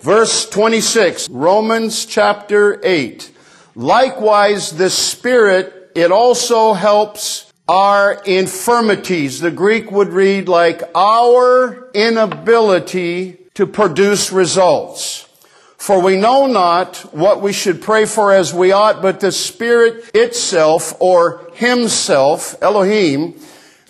Verse 0.00 0.48
26, 0.48 1.28
Romans 1.30 2.06
chapter 2.06 2.80
8. 2.84 3.30
Likewise, 3.74 4.72
the 4.72 4.90
Spirit, 4.90 5.90
it 5.94 6.12
also 6.12 6.72
helps 6.72 7.52
our 7.68 8.22
infirmities. 8.24 9.40
The 9.40 9.50
Greek 9.50 9.90
would 9.90 10.08
read 10.08 10.48
like 10.48 10.82
our 10.94 11.90
inability 11.92 13.38
to 13.54 13.66
produce 13.66 14.30
results. 14.30 15.28
For 15.76 16.00
we 16.00 16.16
know 16.16 16.46
not 16.46 16.96
what 17.14 17.42
we 17.42 17.52
should 17.52 17.82
pray 17.82 18.06
for 18.06 18.32
as 18.32 18.52
we 18.52 18.72
ought, 18.72 19.02
but 19.02 19.20
the 19.20 19.32
Spirit 19.32 20.10
itself, 20.14 20.94
or 21.00 21.50
Himself, 21.54 22.60
Elohim, 22.62 23.38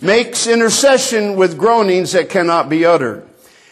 makes 0.01 0.47
intercession 0.47 1.35
with 1.35 1.57
groanings 1.57 2.11
that 2.11 2.29
cannot 2.29 2.69
be 2.69 2.85
uttered. 2.85 3.27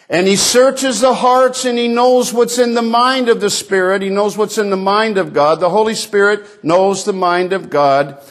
And 0.09 0.27
He 0.27 0.35
searches 0.35 0.99
the 1.01 1.13
hearts 1.13 1.65
and 1.65 1.77
He 1.77 1.87
knows 1.87 2.33
what's 2.33 2.57
in 2.57 2.73
the 2.73 2.81
mind 2.81 3.29
of 3.29 3.41
the 3.41 3.49
Spirit. 3.49 4.01
He 4.01 4.09
knows 4.09 4.37
what's 4.37 4.57
in 4.57 4.69
the 4.69 4.77
mind 4.77 5.17
of 5.17 5.33
God. 5.33 5.59
The 5.59 5.69
Holy 5.69 5.95
Spirit 5.95 6.63
knows 6.63 7.05
the 7.05 7.13
mind 7.13 7.53
of 7.53 7.69
God. 7.69 8.21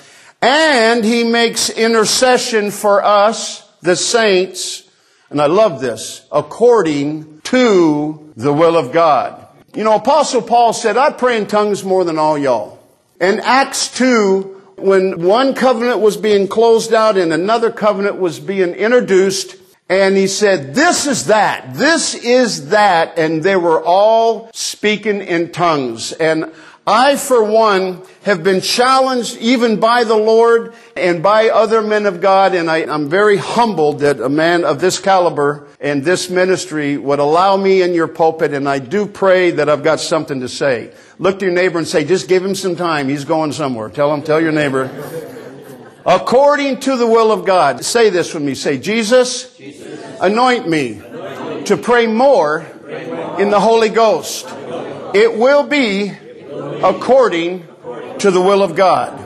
And 0.40 1.04
He 1.04 1.24
makes 1.24 1.70
intercession 1.70 2.70
for 2.70 3.02
us, 3.02 3.68
the 3.80 3.96
saints, 3.96 4.84
and 5.30 5.40
I 5.40 5.46
love 5.46 5.80
this, 5.80 6.26
according 6.30 7.40
to 7.44 8.32
the 8.36 8.52
will 8.52 8.76
of 8.76 8.92
God. 8.92 9.44
You 9.74 9.82
know, 9.82 9.96
Apostle 9.96 10.42
Paul 10.42 10.72
said, 10.72 10.96
I 10.96 11.10
pray 11.10 11.38
in 11.38 11.46
tongues 11.48 11.82
more 11.82 12.04
than 12.04 12.18
all 12.18 12.38
y'all. 12.38 12.78
And 13.20 13.40
Acts 13.40 13.88
2, 13.98 14.74
when 14.76 15.22
one 15.22 15.54
covenant 15.54 15.98
was 15.98 16.16
being 16.16 16.46
closed 16.46 16.94
out 16.94 17.16
and 17.16 17.32
another 17.32 17.72
covenant 17.72 18.18
was 18.20 18.38
being 18.38 18.74
introduced, 18.74 19.56
and 19.88 20.16
he 20.16 20.26
said, 20.26 20.74
this 20.74 21.06
is 21.06 21.26
that, 21.26 21.74
this 21.74 22.14
is 22.14 22.70
that, 22.70 23.18
and 23.18 23.42
they 23.42 23.56
were 23.56 23.82
all 23.84 24.50
speaking 24.54 25.20
in 25.20 25.52
tongues. 25.52 26.12
And 26.12 26.52
I, 26.86 27.16
for 27.16 27.42
one, 27.44 28.02
have 28.22 28.42
been 28.42 28.62
challenged 28.62 29.36
even 29.38 29.80
by 29.80 30.04
the 30.04 30.16
Lord 30.16 30.74
and 30.96 31.22
by 31.22 31.48
other 31.48 31.82
men 31.82 32.06
of 32.06 32.20
God, 32.22 32.54
and 32.54 32.70
I, 32.70 32.78
am 32.78 33.10
very 33.10 33.36
humbled 33.36 34.00
that 34.00 34.20
a 34.20 34.28
man 34.28 34.64
of 34.64 34.80
this 34.80 34.98
caliber 34.98 35.66
and 35.80 36.02
this 36.02 36.30
ministry 36.30 36.96
would 36.96 37.18
allow 37.18 37.56
me 37.56 37.82
in 37.82 37.92
your 37.92 38.08
pulpit, 38.08 38.52
and 38.54 38.66
I 38.66 38.78
do 38.78 39.06
pray 39.06 39.50
that 39.52 39.68
I've 39.68 39.82
got 39.82 40.00
something 40.00 40.40
to 40.40 40.48
say. 40.48 40.92
Look 41.18 41.38
to 41.40 41.46
your 41.46 41.54
neighbor 41.54 41.78
and 41.78 41.86
say, 41.88 42.04
just 42.04 42.28
give 42.28 42.44
him 42.44 42.54
some 42.54 42.76
time. 42.76 43.08
He's 43.08 43.24
going 43.24 43.52
somewhere. 43.52 43.90
Tell 43.90 44.12
him, 44.12 44.22
tell 44.22 44.40
your 44.40 44.52
neighbor. 44.52 45.32
According 46.06 46.80
to 46.80 46.96
the 46.96 47.06
will 47.06 47.32
of 47.32 47.46
God. 47.46 47.84
Say 47.84 48.10
this 48.10 48.34
with 48.34 48.42
me. 48.42 48.54
Say, 48.54 48.78
Jesus, 48.78 49.56
Jesus. 49.56 50.18
anoint 50.20 50.68
me 50.68 51.00
anoint 51.00 51.66
to 51.66 51.76
pray 51.76 52.06
more, 52.06 52.66
pray 52.82 53.06
more 53.06 53.40
in 53.40 53.50
the 53.50 53.60
Holy 53.60 53.88
Ghost. 53.88 54.46
It 55.14 55.38
will 55.38 55.62
be 55.64 56.12
according 56.82 57.66
to 58.18 58.30
the 58.30 58.40
will 58.40 58.62
of 58.62 58.76
God. 58.76 59.18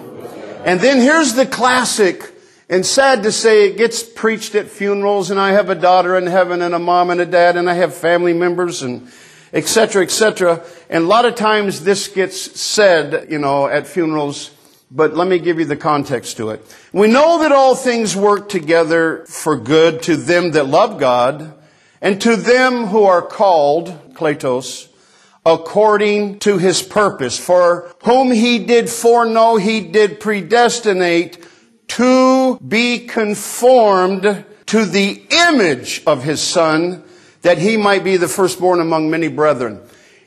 And 0.65 0.81
then 0.81 1.01
here's 1.01 1.35
the 1.35 1.47
classic, 1.47 2.33
and 2.69 2.85
sad 2.85 3.23
to 3.23 3.33
say 3.33 3.69
it 3.69 3.77
gets 3.77 4.03
preached 4.03 4.55
at 4.55 4.69
funerals, 4.69 5.31
and 5.31 5.41
I 5.41 5.53
have 5.53 5.71
a 5.71 5.75
daughter 5.75 6.17
in 6.17 6.27
heaven 6.27 6.63
and 6.63 6.75
a 6.75 6.79
mom 6.79 7.11
and 7.11 7.21
a 7.21 7.27
dad, 7.27 7.57
and 7.57 7.69
I 7.69 7.75
have 7.75 7.95
family 7.95 8.35
members 8.35 8.83
and 8.83 9.09
etc., 9.53 10.03
etc. 10.03 10.63
And 10.91 11.05
a 11.05 11.07
lot 11.07 11.25
of 11.25 11.35
times 11.35 11.83
this 11.85 12.09
gets 12.09 12.61
said, 12.61 13.31
you 13.31 13.39
know, 13.39 13.67
at 13.67 13.87
funerals, 13.87 14.51
but 14.91 15.15
let 15.15 15.29
me 15.29 15.39
give 15.39 15.59
you 15.59 15.65
the 15.65 15.77
context 15.77 16.37
to 16.39 16.51
it. 16.51 16.65
We 16.93 17.09
know 17.09 17.41
that 17.41 17.53
all 17.53 17.75
things 17.75 18.17
work 18.17 18.49
together 18.49 19.25
for 19.27 19.57
good 19.57 20.03
to 20.05 20.17
them 20.17 20.53
that 20.53 20.67
love 20.67 20.99
God 20.99 21.55
and 22.01 22.21
to 22.23 22.37
them 22.37 22.87
who 22.87 23.05
are 23.05 23.23
called, 23.23 24.15
Kletos, 24.15 24.89
according 25.45 26.39
to 26.41 26.59
his 26.59 26.83
purpose. 26.83 27.39
For 27.39 27.93
whom 28.05 28.31
he 28.33 28.59
did 28.59 28.89
foreknow, 28.89 29.57
he 29.57 29.81
did 29.81 30.21
predestinate 30.21 31.45
to 31.89 32.59
be 32.59 33.07
conformed 33.07 34.45
to 34.67 34.85
the 34.85 35.23
image 35.31 36.03
of 36.07 36.23
his 36.23 36.41
son, 36.41 37.03
that 37.43 37.59
he 37.59 37.77
might 37.77 38.05
be 38.05 38.17
the 38.17 38.29
firstborn 38.29 38.81
among 38.81 39.11
many 39.11 39.29
brethren. 39.29 39.81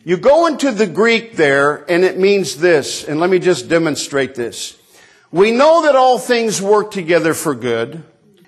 You 0.03 0.17
go 0.17 0.47
into 0.47 0.71
the 0.71 0.87
Greek 0.87 1.35
there, 1.35 1.89
and 1.89 2.03
it 2.03 2.17
means 2.17 2.57
this, 2.57 3.03
and 3.03 3.19
let 3.19 3.29
me 3.29 3.39
just 3.39 3.69
demonstrate 3.69 4.35
this. 4.35 4.77
We 5.31 5.51
know 5.51 5.83
that 5.83 5.95
all 5.95 6.17
things 6.17 6.61
work 6.61 6.91
together 6.91 7.33
for 7.33 7.55
good, 7.55 8.03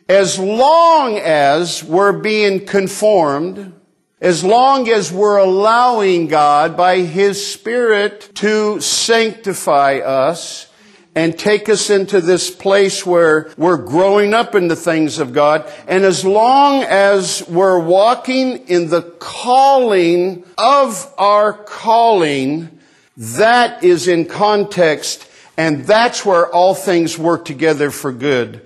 as 0.09 0.37
long 0.39 1.17
as 1.17 1.83
we're 1.83 2.13
being 2.13 2.65
conformed 2.65 3.73
as 4.23 4.41
long 4.41 4.87
as 4.87 5.11
we're 5.11 5.35
allowing 5.35 6.27
God 6.27 6.77
by 6.77 6.99
His 6.99 7.45
Spirit 7.45 8.31
to 8.35 8.79
sanctify 8.79 9.97
us 9.97 10.71
and 11.15 11.37
take 11.37 11.69
us 11.69 11.89
into 11.89 12.21
this 12.21 12.49
place 12.49 13.05
where 13.05 13.51
we're 13.57 13.77
growing 13.77 14.33
up 14.33 14.55
in 14.55 14.67
the 14.67 14.75
things 14.75 15.19
of 15.19 15.33
God. 15.33 15.71
And 15.87 16.03
as 16.03 16.25
long 16.25 16.83
as 16.83 17.47
we're 17.47 17.79
walking 17.79 18.67
in 18.67 18.89
the 18.89 19.03
calling 19.03 20.43
of 20.57 21.13
our 21.17 21.53
calling, 21.53 22.79
that 23.15 23.83
is 23.83 24.07
in 24.07 24.25
context 24.25 25.29
and 25.57 25.85
that's 25.85 26.25
where 26.25 26.47
all 26.47 26.73
things 26.73 27.17
work 27.17 27.45
together 27.45 27.91
for 27.91 28.11
good 28.11 28.61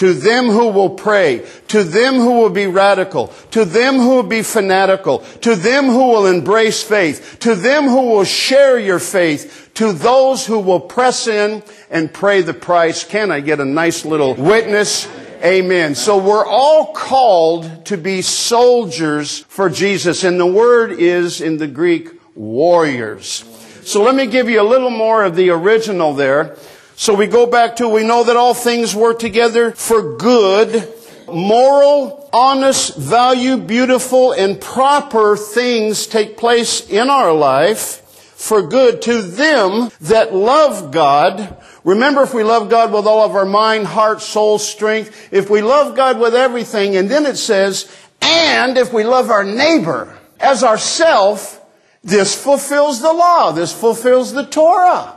to 0.00 0.14
them 0.14 0.46
who 0.46 0.68
will 0.68 0.88
pray, 0.88 1.46
to 1.68 1.84
them 1.84 2.14
who 2.14 2.40
will 2.40 2.48
be 2.48 2.66
radical, 2.66 3.26
to 3.50 3.66
them 3.66 3.96
who 3.96 4.08
will 4.16 4.22
be 4.22 4.40
fanatical, 4.40 5.18
to 5.42 5.54
them 5.54 5.88
who 5.88 6.08
will 6.08 6.26
embrace 6.26 6.82
faith, 6.82 7.36
to 7.40 7.54
them 7.54 7.84
who 7.84 8.08
will 8.08 8.24
share 8.24 8.78
your 8.78 8.98
faith, 8.98 9.70
to 9.74 9.92
those 9.92 10.46
who 10.46 10.58
will 10.58 10.80
press 10.80 11.26
in 11.26 11.62
and 11.90 12.14
pray 12.14 12.40
the 12.40 12.54
price. 12.54 13.04
Can 13.04 13.30
I 13.30 13.40
get 13.40 13.60
a 13.60 13.64
nice 13.66 14.06
little 14.06 14.32
witness? 14.32 15.06
Amen. 15.44 15.94
So 15.94 16.16
we're 16.16 16.46
all 16.46 16.94
called 16.94 17.84
to 17.84 17.98
be 17.98 18.22
soldiers 18.22 19.40
for 19.48 19.68
Jesus, 19.68 20.24
and 20.24 20.40
the 20.40 20.46
word 20.46 20.92
is 20.92 21.42
in 21.42 21.58
the 21.58 21.68
Greek 21.68 22.08
warriors. 22.34 23.44
So 23.84 24.02
let 24.02 24.14
me 24.14 24.28
give 24.28 24.48
you 24.48 24.62
a 24.62 24.64
little 24.64 24.88
more 24.88 25.24
of 25.24 25.36
the 25.36 25.50
original 25.50 26.14
there. 26.14 26.56
So 27.00 27.14
we 27.14 27.28
go 27.28 27.46
back 27.46 27.76
to, 27.76 27.88
we 27.88 28.04
know 28.04 28.24
that 28.24 28.36
all 28.36 28.52
things 28.52 28.94
work 28.94 29.20
together 29.20 29.70
for 29.70 30.18
good, 30.18 30.86
moral, 31.26 32.28
honest, 32.30 32.94
value, 32.94 33.56
beautiful, 33.56 34.32
and 34.32 34.60
proper 34.60 35.34
things 35.34 36.06
take 36.06 36.36
place 36.36 36.86
in 36.90 37.08
our 37.08 37.32
life 37.32 38.02
for 38.36 38.60
good 38.60 39.00
to 39.00 39.22
them 39.22 39.90
that 40.02 40.34
love 40.34 40.92
God. 40.92 41.56
Remember, 41.84 42.22
if 42.22 42.34
we 42.34 42.44
love 42.44 42.68
God 42.68 42.92
with 42.92 43.06
all 43.06 43.24
of 43.24 43.34
our 43.34 43.46
mind, 43.46 43.86
heart, 43.86 44.20
soul, 44.20 44.58
strength, 44.58 45.32
if 45.32 45.48
we 45.48 45.62
love 45.62 45.96
God 45.96 46.20
with 46.20 46.34
everything, 46.34 46.96
and 46.96 47.08
then 47.08 47.24
it 47.24 47.38
says, 47.38 47.90
and 48.20 48.76
if 48.76 48.92
we 48.92 49.04
love 49.04 49.30
our 49.30 49.42
neighbor 49.42 50.18
as 50.38 50.62
ourself, 50.62 51.64
this 52.04 52.34
fulfills 52.34 53.00
the 53.00 53.10
law. 53.10 53.52
This 53.52 53.72
fulfills 53.72 54.34
the 54.34 54.44
Torah. 54.44 55.16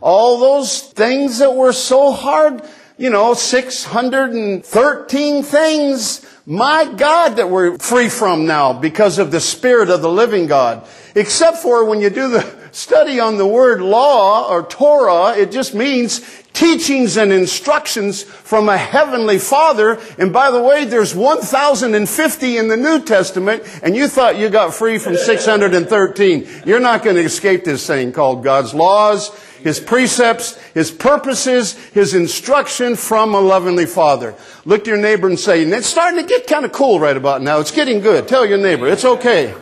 All 0.00 0.38
those 0.38 0.82
things 0.82 1.38
that 1.38 1.54
were 1.54 1.72
so 1.72 2.12
hard, 2.12 2.62
you 2.98 3.10
know, 3.10 3.34
613 3.34 5.42
things, 5.42 6.26
my 6.46 6.92
God, 6.96 7.36
that 7.36 7.50
we're 7.50 7.76
free 7.78 8.08
from 8.08 8.46
now 8.46 8.72
because 8.72 9.18
of 9.18 9.30
the 9.30 9.40
Spirit 9.40 9.90
of 9.90 10.02
the 10.02 10.08
living 10.08 10.46
God. 10.46 10.86
Except 11.14 11.58
for 11.58 11.84
when 11.84 12.00
you 12.00 12.10
do 12.10 12.28
the 12.28 12.68
study 12.72 13.18
on 13.18 13.38
the 13.38 13.46
word 13.46 13.80
law 13.80 14.48
or 14.48 14.62
Torah, 14.62 15.36
it 15.36 15.50
just 15.50 15.74
means 15.74 16.20
teachings 16.56 17.18
and 17.18 17.32
instructions 17.32 18.22
from 18.22 18.70
a 18.70 18.78
heavenly 18.78 19.38
father. 19.38 20.00
And 20.18 20.32
by 20.32 20.50
the 20.50 20.62
way, 20.62 20.86
there's 20.86 21.14
1,050 21.14 22.56
in 22.56 22.68
the 22.68 22.78
New 22.78 23.02
Testament, 23.02 23.62
and 23.82 23.94
you 23.94 24.08
thought 24.08 24.38
you 24.38 24.48
got 24.48 24.72
free 24.72 24.98
from 24.98 25.16
613. 25.16 26.62
You're 26.64 26.80
not 26.80 27.02
going 27.02 27.16
to 27.16 27.22
escape 27.22 27.64
this 27.64 27.86
thing 27.86 28.12
called 28.12 28.42
God's 28.42 28.72
laws, 28.72 29.30
His 29.66 29.80
precepts, 29.80 30.56
His 30.74 30.92
purposes, 30.92 31.72
His 31.88 32.14
instruction 32.14 32.94
from 32.94 33.34
a 33.34 33.40
lovingly 33.40 33.84
father. 33.84 34.36
Look 34.64 34.84
to 34.84 34.90
your 34.90 35.00
neighbor 35.00 35.26
and 35.26 35.36
say, 35.36 35.64
it's 35.64 35.88
starting 35.88 36.22
to 36.22 36.28
get 36.28 36.46
kind 36.46 36.64
of 36.64 36.70
cool 36.70 37.00
right 37.00 37.16
about 37.16 37.42
now. 37.42 37.58
It's 37.58 37.72
getting 37.72 37.98
good. 37.98 38.28
Tell 38.28 38.46
your 38.46 38.58
neighbor, 38.58 38.86
it's 38.86 39.04
okay. 39.04 39.52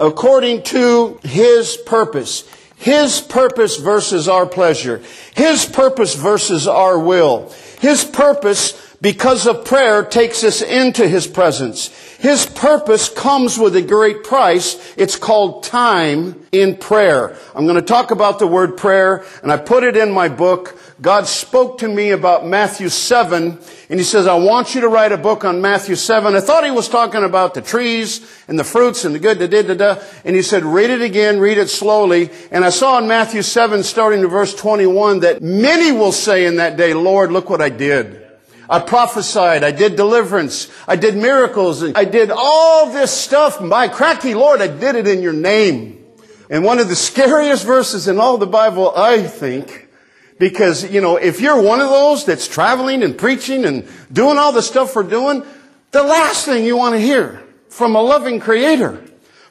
According 0.00 0.62
to 0.62 1.20
His 1.24 1.76
purpose. 1.76 2.48
His 2.76 3.20
purpose 3.20 3.76
versus 3.76 4.30
our 4.30 4.46
pleasure. 4.46 5.02
His 5.34 5.66
purpose 5.66 6.14
versus 6.14 6.66
our 6.66 6.98
will. 6.98 7.52
His 7.80 8.04
purpose, 8.04 8.96
because 9.02 9.46
of 9.46 9.66
prayer, 9.66 10.04
takes 10.04 10.42
us 10.42 10.62
into 10.62 11.06
His 11.06 11.26
presence. 11.26 12.07
His 12.18 12.46
purpose 12.46 13.08
comes 13.08 13.56
with 13.56 13.76
a 13.76 13.82
great 13.82 14.24
price. 14.24 14.92
It's 14.96 15.14
called 15.14 15.62
time 15.62 16.44
in 16.50 16.76
prayer. 16.76 17.36
I'm 17.54 17.64
going 17.64 17.76
to 17.76 17.82
talk 17.82 18.10
about 18.10 18.40
the 18.40 18.46
word 18.46 18.76
prayer, 18.76 19.24
and 19.40 19.52
I 19.52 19.56
put 19.56 19.84
it 19.84 19.96
in 19.96 20.10
my 20.10 20.28
book. 20.28 20.76
God 21.00 21.28
spoke 21.28 21.78
to 21.78 21.86
me 21.86 22.10
about 22.10 22.44
Matthew 22.44 22.88
7, 22.88 23.56
and 23.88 24.00
He 24.00 24.04
says, 24.04 24.26
I 24.26 24.34
want 24.34 24.74
you 24.74 24.80
to 24.80 24.88
write 24.88 25.12
a 25.12 25.16
book 25.16 25.44
on 25.44 25.60
Matthew 25.60 25.94
7. 25.94 26.34
I 26.34 26.40
thought 26.40 26.64
He 26.64 26.72
was 26.72 26.88
talking 26.88 27.22
about 27.22 27.54
the 27.54 27.62
trees 27.62 28.28
and 28.48 28.58
the 28.58 28.64
fruits 28.64 29.04
and 29.04 29.14
the 29.14 29.20
good, 29.20 29.38
da 29.38 29.46
da 29.46 29.62
da 29.62 29.74
da. 29.74 30.02
And 30.24 30.34
He 30.34 30.42
said, 30.42 30.64
read 30.64 30.90
it 30.90 31.02
again, 31.02 31.38
read 31.38 31.56
it 31.56 31.70
slowly. 31.70 32.30
And 32.50 32.64
I 32.64 32.70
saw 32.70 32.98
in 32.98 33.06
Matthew 33.06 33.42
7, 33.42 33.84
starting 33.84 34.22
to 34.22 34.28
verse 34.28 34.56
21, 34.56 35.20
that 35.20 35.40
many 35.40 35.92
will 35.92 36.10
say 36.10 36.46
in 36.46 36.56
that 36.56 36.76
day, 36.76 36.94
Lord, 36.94 37.30
look 37.30 37.48
what 37.48 37.62
I 37.62 37.68
did. 37.68 38.27
I 38.68 38.80
prophesied. 38.80 39.64
I 39.64 39.70
did 39.70 39.96
deliverance. 39.96 40.70
I 40.86 40.96
did 40.96 41.16
miracles. 41.16 41.82
I 41.82 42.04
did 42.04 42.30
all 42.30 42.92
this 42.92 43.10
stuff. 43.10 43.60
My 43.60 43.88
cracky 43.88 44.34
Lord, 44.34 44.60
I 44.60 44.68
did 44.68 44.94
it 44.94 45.08
in 45.08 45.22
your 45.22 45.32
name. 45.32 46.04
And 46.50 46.64
one 46.64 46.78
of 46.78 46.88
the 46.88 46.96
scariest 46.96 47.64
verses 47.64 48.08
in 48.08 48.18
all 48.18 48.38
the 48.38 48.46
Bible, 48.46 48.92
I 48.94 49.22
think, 49.22 49.88
because, 50.38 50.90
you 50.90 51.00
know, 51.00 51.16
if 51.16 51.40
you're 51.40 51.60
one 51.60 51.80
of 51.80 51.88
those 51.88 52.24
that's 52.24 52.46
traveling 52.46 53.02
and 53.02 53.16
preaching 53.16 53.64
and 53.64 53.88
doing 54.12 54.38
all 54.38 54.52
the 54.52 54.62
stuff 54.62 54.94
we're 54.94 55.02
doing, 55.02 55.44
the 55.90 56.02
last 56.02 56.44
thing 56.44 56.64
you 56.64 56.76
want 56.76 56.94
to 56.94 57.00
hear 57.00 57.42
from 57.68 57.96
a 57.96 58.02
loving 58.02 58.40
creator, 58.40 59.02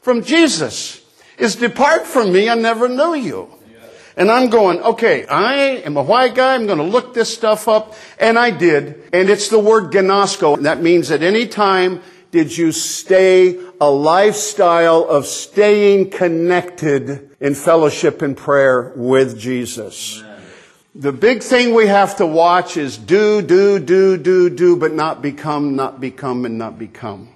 from 0.02 0.24
Jesus, 0.24 1.04
is 1.38 1.56
depart 1.56 2.08
from 2.08 2.32
me, 2.32 2.50
I 2.50 2.56
never 2.56 2.88
knew 2.88 3.16
you. 3.16 3.57
And 4.18 4.32
I'm 4.32 4.50
going, 4.50 4.82
okay, 4.82 5.28
I 5.28 5.54
am 5.86 5.96
a 5.96 6.02
white 6.02 6.34
guy. 6.34 6.56
I'm 6.56 6.66
going 6.66 6.80
to 6.80 6.84
look 6.84 7.14
this 7.14 7.32
stuff 7.32 7.68
up. 7.68 7.94
And 8.20 8.38
I 8.38 8.50
did. 8.50 9.10
And 9.14 9.30
it's 9.30 9.50
the 9.50 9.60
word 9.60 9.94
gnosko. 9.94 10.64
That 10.64 10.82
means 10.82 11.12
at 11.12 11.22
any 11.22 11.48
time 11.48 12.02
did 12.32 12.58
you 12.58 12.72
stay 12.72 13.60
a 13.80 13.90
lifestyle 13.90 15.04
of 15.08 15.28
staying 15.28 16.10
connected 16.10 17.30
in 17.40 17.54
fellowship 17.54 18.24
and 18.24 18.36
prayer 18.36 18.92
with 18.96 19.40
Jesus. 19.40 20.24
The 20.96 21.14
big 21.14 21.44
thing 21.44 21.76
we 21.76 21.86
have 21.86 22.16
to 22.18 22.26
watch 22.26 22.76
is 22.76 22.98
do, 22.98 23.44
do, 23.44 23.78
do, 23.78 24.18
do, 24.18 24.50
do, 24.50 24.76
but 24.76 24.94
not 24.94 25.22
become, 25.22 25.76
not 25.76 26.02
become, 26.02 26.44
and 26.44 26.58
not 26.58 26.80
become. 26.80 27.30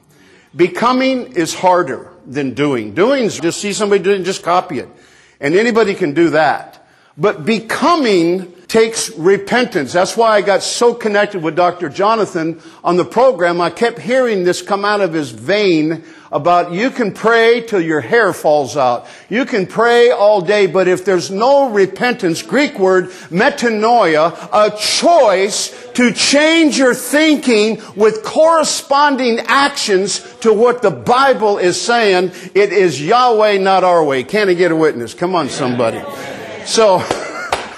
Becoming 0.55 1.33
is 1.33 1.53
harder 1.53 2.11
than 2.25 2.55
doing. 2.55 2.95
Doing 2.95 3.25
is 3.25 3.39
just 3.39 3.61
see 3.61 3.71
somebody 3.71 4.03
doing, 4.03 4.23
just 4.23 4.41
copy 4.41 4.79
it. 4.79 4.89
And 5.41 5.55
anybody 5.55 5.95
can 5.95 6.13
do 6.13 6.29
that. 6.29 6.85
But 7.17 7.45
becoming 7.45 8.53
takes 8.71 9.09
repentance. 9.17 9.91
That's 9.91 10.15
why 10.15 10.29
I 10.29 10.41
got 10.41 10.63
so 10.63 10.93
connected 10.93 11.43
with 11.43 11.57
Dr. 11.57 11.89
Jonathan 11.89 12.61
on 12.85 12.95
the 12.95 13.03
program. 13.03 13.59
I 13.59 13.69
kept 13.69 13.99
hearing 13.99 14.45
this 14.45 14.61
come 14.61 14.85
out 14.85 15.01
of 15.01 15.11
his 15.11 15.29
vein 15.29 16.05
about 16.31 16.71
you 16.71 16.89
can 16.89 17.11
pray 17.11 17.59
till 17.67 17.81
your 17.81 17.99
hair 17.99 18.31
falls 18.31 18.77
out. 18.77 19.07
You 19.27 19.43
can 19.43 19.67
pray 19.67 20.11
all 20.11 20.39
day, 20.39 20.67
but 20.67 20.87
if 20.87 21.03
there's 21.03 21.29
no 21.29 21.69
repentance, 21.69 22.41
Greek 22.41 22.79
word 22.79 23.09
metanoia, 23.29 24.31
a 24.53 24.73
choice 24.77 25.91
to 25.95 26.13
change 26.13 26.77
your 26.77 26.93
thinking 26.93 27.81
with 27.97 28.23
corresponding 28.23 29.39
actions 29.47 30.21
to 30.37 30.53
what 30.53 30.81
the 30.81 30.91
Bible 30.91 31.57
is 31.57 31.79
saying, 31.79 32.31
it 32.55 32.71
is 32.71 33.05
Yahweh, 33.05 33.57
not 33.57 33.83
our 33.83 34.01
way. 34.01 34.23
Can 34.23 34.47
I 34.47 34.53
get 34.53 34.71
a 34.71 34.77
witness? 34.77 35.13
Come 35.13 35.35
on, 35.35 35.49
somebody. 35.49 36.01
So, 36.63 36.99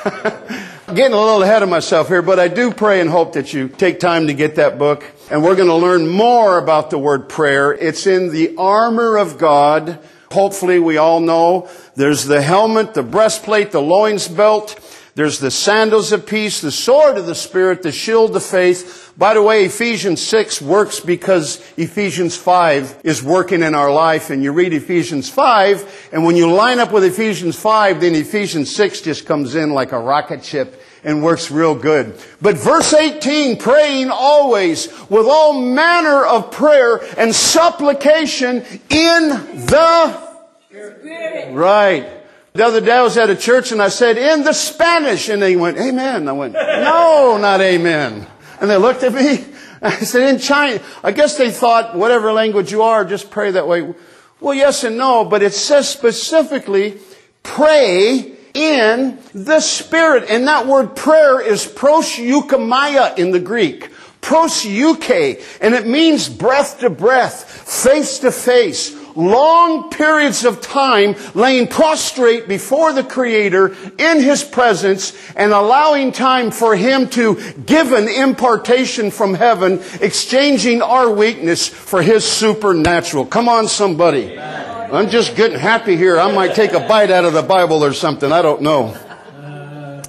getting 0.96 1.14
a 1.14 1.20
little 1.20 1.42
ahead 1.42 1.64
of 1.64 1.70
myself 1.70 2.08
here, 2.08 2.22
but 2.22 2.40
I 2.40 2.48
do 2.48 2.72
pray 2.72 3.02
and 3.02 3.10
hope 3.10 3.34
that 3.34 3.54
you 3.54 3.68
take 3.68 4.00
time 4.00 4.28
to 4.28 4.34
get 4.34 4.56
that 4.56 4.78
book. 4.78 5.04
And 5.32 5.44
we're 5.44 5.56
going 5.56 5.70
to 5.70 5.76
learn 5.76 6.08
more 6.08 6.58
about 6.58 6.90
the 6.90 6.98
word 6.98 7.30
prayer. 7.30 7.74
It's 7.74 8.06
in 8.06 8.32
the 8.32 8.56
armor 8.58 9.18
of 9.18 9.38
God. 9.38 10.00
Hopefully 10.32 10.80
we 10.80 10.98
all 10.98 11.20
know 11.20 11.70
there's 11.96 12.26
the 12.26 12.42
helmet, 12.42 12.94
the 12.94 13.04
breastplate, 13.04 13.72
the 13.72 13.82
loins 13.82 14.28
belt. 14.28 14.80
There's 15.16 15.40
the 15.40 15.52
sandals 15.52 16.12
of 16.12 16.26
peace, 16.26 16.62
the 16.62 16.72
sword 16.72 17.18
of 17.18 17.26
the 17.26 17.36
Spirit, 17.36 17.84
the 17.84 17.92
shield 17.92 18.36
of 18.36 18.44
faith. 18.44 19.03
By 19.16 19.36
the 19.36 19.44
way, 19.44 19.66
Ephesians 19.66 20.22
6 20.22 20.62
works 20.62 21.00
because 21.00 21.58
Ephesians 21.78 22.36
5 22.36 23.02
is 23.04 23.22
working 23.22 23.62
in 23.62 23.76
our 23.76 23.92
life. 23.92 24.32
And 24.32 24.42
you 24.42 24.52
read 24.52 24.74
Ephesians 24.74 25.30
5, 25.30 26.10
and 26.12 26.26
when 26.26 26.36
you 26.36 26.52
line 26.52 26.80
up 26.80 26.92
with 26.92 27.04
Ephesians 27.04 27.60
5, 27.60 28.02
then 28.02 28.16
Ephesians 28.16 28.76
6 28.76 29.02
just 29.02 29.28
comes 29.28 29.54
in 29.54 29.72
like 29.72 29.92
a 29.92 30.00
rocket 30.00 30.44
ship 30.44 30.82
and 31.04 31.22
works 31.22 31.52
real 31.52 31.76
good. 31.76 32.20
But 32.42 32.58
verse 32.58 32.94
18, 32.94 33.58
praying 33.58 34.10
always 34.10 34.88
with 35.10 35.28
all 35.28 35.62
manner 35.62 36.26
of 36.26 36.52
prayer 36.52 37.02
and 37.18 37.36
supplication 37.36 38.64
in 38.90 39.30
the 39.68 40.34
Spirit. 40.70 41.54
Right. 41.54 42.10
The 42.54 42.66
other 42.66 42.82
day 42.82 42.94
I 42.94 43.02
was 43.04 43.18
at 43.18 43.30
a 43.30 43.36
church 43.36 43.72
and 43.72 43.82
I 43.82 43.90
said, 43.90 44.18
in 44.18 44.44
the 44.44 44.54
Spanish. 44.54 45.30
And 45.30 45.42
they 45.42 45.56
went, 45.56 45.78
amen. 45.78 46.28
I 46.28 46.32
went, 46.32 46.54
no, 46.54 47.38
not 47.40 47.62
amen. 47.62 48.28
And 48.64 48.72
they 48.72 48.78
looked 48.78 49.04
at 49.04 49.14
me. 49.14 49.44
I 49.82 49.92
said, 49.98 50.34
in 50.34 50.40
China. 50.40 50.82
I 51.04 51.12
guess 51.12 51.38
they 51.38 51.52
thought, 51.52 51.98
whatever 51.98 52.32
language 52.32 52.72
you 52.72 52.84
are, 52.84 53.04
just 53.04 53.30
pray 53.30 53.52
that 53.52 53.68
way. 53.68 53.94
Well, 54.40 54.54
yes 54.54 54.86
and 54.86 54.98
no, 54.98 55.26
but 55.26 55.44
it 55.44 55.54
says 55.54 55.90
specifically, 55.90 56.98
pray 57.44 58.38
in 58.54 59.20
the 59.34 59.60
Spirit. 59.60 60.30
And 60.30 60.48
that 60.48 60.66
word 60.66 60.96
prayer 60.96 61.42
is 61.42 61.66
proseuchomai 61.66 63.18
in 63.18 63.32
the 63.32 63.40
Greek. 63.42 63.90
Proseuche. 64.22 65.44
And 65.60 65.74
it 65.74 65.86
means 65.86 66.30
breath 66.30 66.80
to 66.80 66.90
breath, 66.90 67.44
face 67.44 68.20
to 68.20 68.32
face, 68.32 68.96
long 69.16 69.90
periods 69.90 70.46
of 70.46 70.62
time 70.62 71.16
laying 71.34 71.68
prostrate 71.68 72.48
before 72.48 72.94
the 72.94 73.04
Creator 73.04 73.76
in 73.98 74.22
His 74.22 74.44
presence 74.44 75.14
and 75.36 75.52
allowing 75.52 76.12
time 76.12 76.52
for 76.52 76.76
Him 76.76 77.10
to 77.10 77.36
give 77.66 77.92
an 77.92 78.08
impartation 78.08 79.12
from 79.12 79.34
heaven, 79.34 79.82
exchanging 80.02 80.82
our 80.82 81.12
weakness 81.12 81.68
for 81.68 82.02
His 82.02 82.26
supernatural. 82.26 83.26
Come 83.26 83.50
on, 83.50 83.68
somebody. 83.68 84.38
I'm 84.40 85.10
just 85.10 85.36
getting 85.36 85.58
happy 85.58 85.96
here. 85.96 86.20
I 86.20 86.32
might 86.32 86.54
take 86.54 86.74
a 86.74 86.80
bite 86.80 87.10
out 87.10 87.26
of 87.26 87.34
the 87.34 87.42
Bible 87.42 87.84
or 87.84 87.94
something. 87.94 88.32
I 88.32 88.42
don't 88.42 88.62
know. 88.62 88.96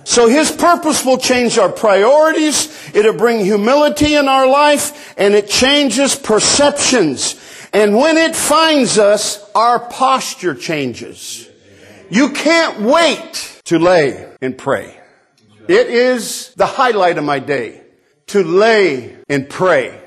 So 0.05 0.29
His 0.29 0.53
purpose 0.53 1.05
will 1.05 1.19
change 1.19 1.59
our 1.59 1.73
priorities. 1.73 2.95
It'll 2.95 3.17
bring 3.17 3.45
humility 3.45 4.15
in 4.15 4.29
our 4.29 4.47
life 4.47 5.15
and 5.17 5.35
it 5.35 5.49
changes 5.49 6.15
perceptions. 6.15 7.41
And 7.75 7.97
when 7.97 8.17
it 8.17 8.37
finds 8.37 8.99
us, 8.99 9.51
our 9.53 9.81
posture 9.81 10.55
changes. 10.55 11.51
You 12.09 12.31
can't 12.31 12.83
wait 12.83 13.61
to 13.65 13.81
lay 13.81 14.33
and 14.41 14.57
pray. 14.57 14.97
It 15.67 15.89
is 15.89 16.55
the 16.55 16.67
highlight 16.67 17.19
of 17.19 17.25
my 17.25 17.41
day 17.41 17.83
to 18.29 18.45
lay 18.45 19.17
and 19.29 19.51
pray. 19.51 20.01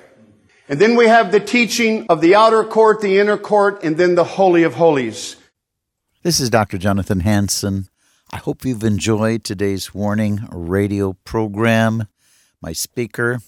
And 0.69 0.79
then 0.79 0.95
we 0.95 1.07
have 1.07 1.33
the 1.33 1.41
teaching 1.41 2.05
of 2.07 2.21
the 2.21 2.35
outer 2.35 2.63
court, 2.63 3.01
the 3.01 3.19
inner 3.19 3.37
court, 3.37 3.83
and 3.83 3.97
then 3.97 4.15
the 4.15 4.23
Holy 4.23 4.63
of 4.63 4.75
Holies. 4.75 5.35
This 6.23 6.39
is 6.39 6.49
Dr. 6.49 6.77
Jonathan 6.77 7.19
Hansen. 7.19 7.89
I 8.31 8.37
hope 8.37 8.63
you've 8.63 8.83
enjoyed 8.85 9.43
today's 9.43 9.93
warning 9.93 10.47
radio 10.51 11.17
program. 11.25 12.07
My 12.61 12.71
speaker, 12.71 13.39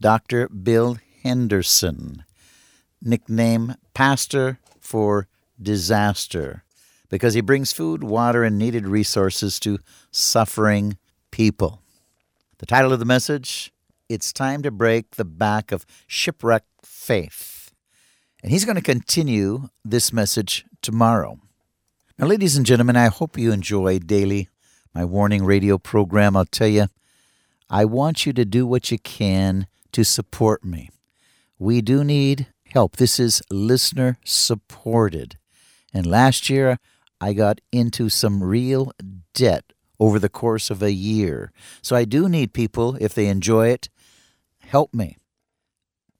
Dr. 0.00 0.48
Bill 0.48 0.96
Henderson 1.22 2.25
nickname 3.06 3.74
Pastor 3.94 4.58
for 4.80 5.28
Disaster 5.60 6.64
because 7.08 7.34
he 7.34 7.40
brings 7.40 7.72
food, 7.72 8.02
water, 8.02 8.44
and 8.44 8.58
needed 8.58 8.86
resources 8.86 9.60
to 9.60 9.78
suffering 10.10 10.98
people. 11.30 11.80
The 12.58 12.66
title 12.66 12.92
of 12.92 12.98
the 12.98 13.04
message 13.04 13.72
It's 14.08 14.32
Time 14.32 14.62
to 14.62 14.70
Break 14.70 15.16
the 15.16 15.24
Back 15.24 15.72
of 15.72 15.86
Shipwrecked 16.06 16.84
Faith. 16.84 17.72
And 18.42 18.52
he's 18.52 18.64
going 18.64 18.76
to 18.76 18.82
continue 18.82 19.68
this 19.84 20.12
message 20.12 20.64
tomorrow. 20.82 21.38
Now, 22.18 22.26
ladies 22.26 22.56
and 22.56 22.66
gentlemen, 22.66 22.96
I 22.96 23.08
hope 23.08 23.38
you 23.38 23.52
enjoy 23.52 23.98
daily 23.98 24.48
my 24.94 25.04
warning 25.04 25.44
radio 25.44 25.76
program. 25.76 26.36
I'll 26.36 26.46
tell 26.46 26.68
you, 26.68 26.86
I 27.68 27.84
want 27.84 28.24
you 28.24 28.32
to 28.32 28.46
do 28.46 28.66
what 28.66 28.90
you 28.90 28.98
can 28.98 29.66
to 29.92 30.04
support 30.04 30.64
me. 30.64 30.90
We 31.58 31.82
do 31.82 32.02
need 32.02 32.46
help. 32.76 32.96
This 32.96 33.18
is 33.18 33.42
listener 33.50 34.18
supported. 34.22 35.38
And 35.94 36.06
last 36.06 36.50
year, 36.50 36.78
I 37.22 37.32
got 37.32 37.62
into 37.72 38.10
some 38.10 38.44
real 38.44 38.92
debt 39.32 39.72
over 39.98 40.18
the 40.18 40.28
course 40.28 40.68
of 40.68 40.82
a 40.82 40.92
year. 40.92 41.52
So 41.80 41.96
I 41.96 42.04
do 42.04 42.28
need 42.28 42.52
people, 42.52 42.98
if 43.00 43.14
they 43.14 43.28
enjoy 43.28 43.68
it, 43.68 43.88
help 44.58 44.92
me. 44.92 45.16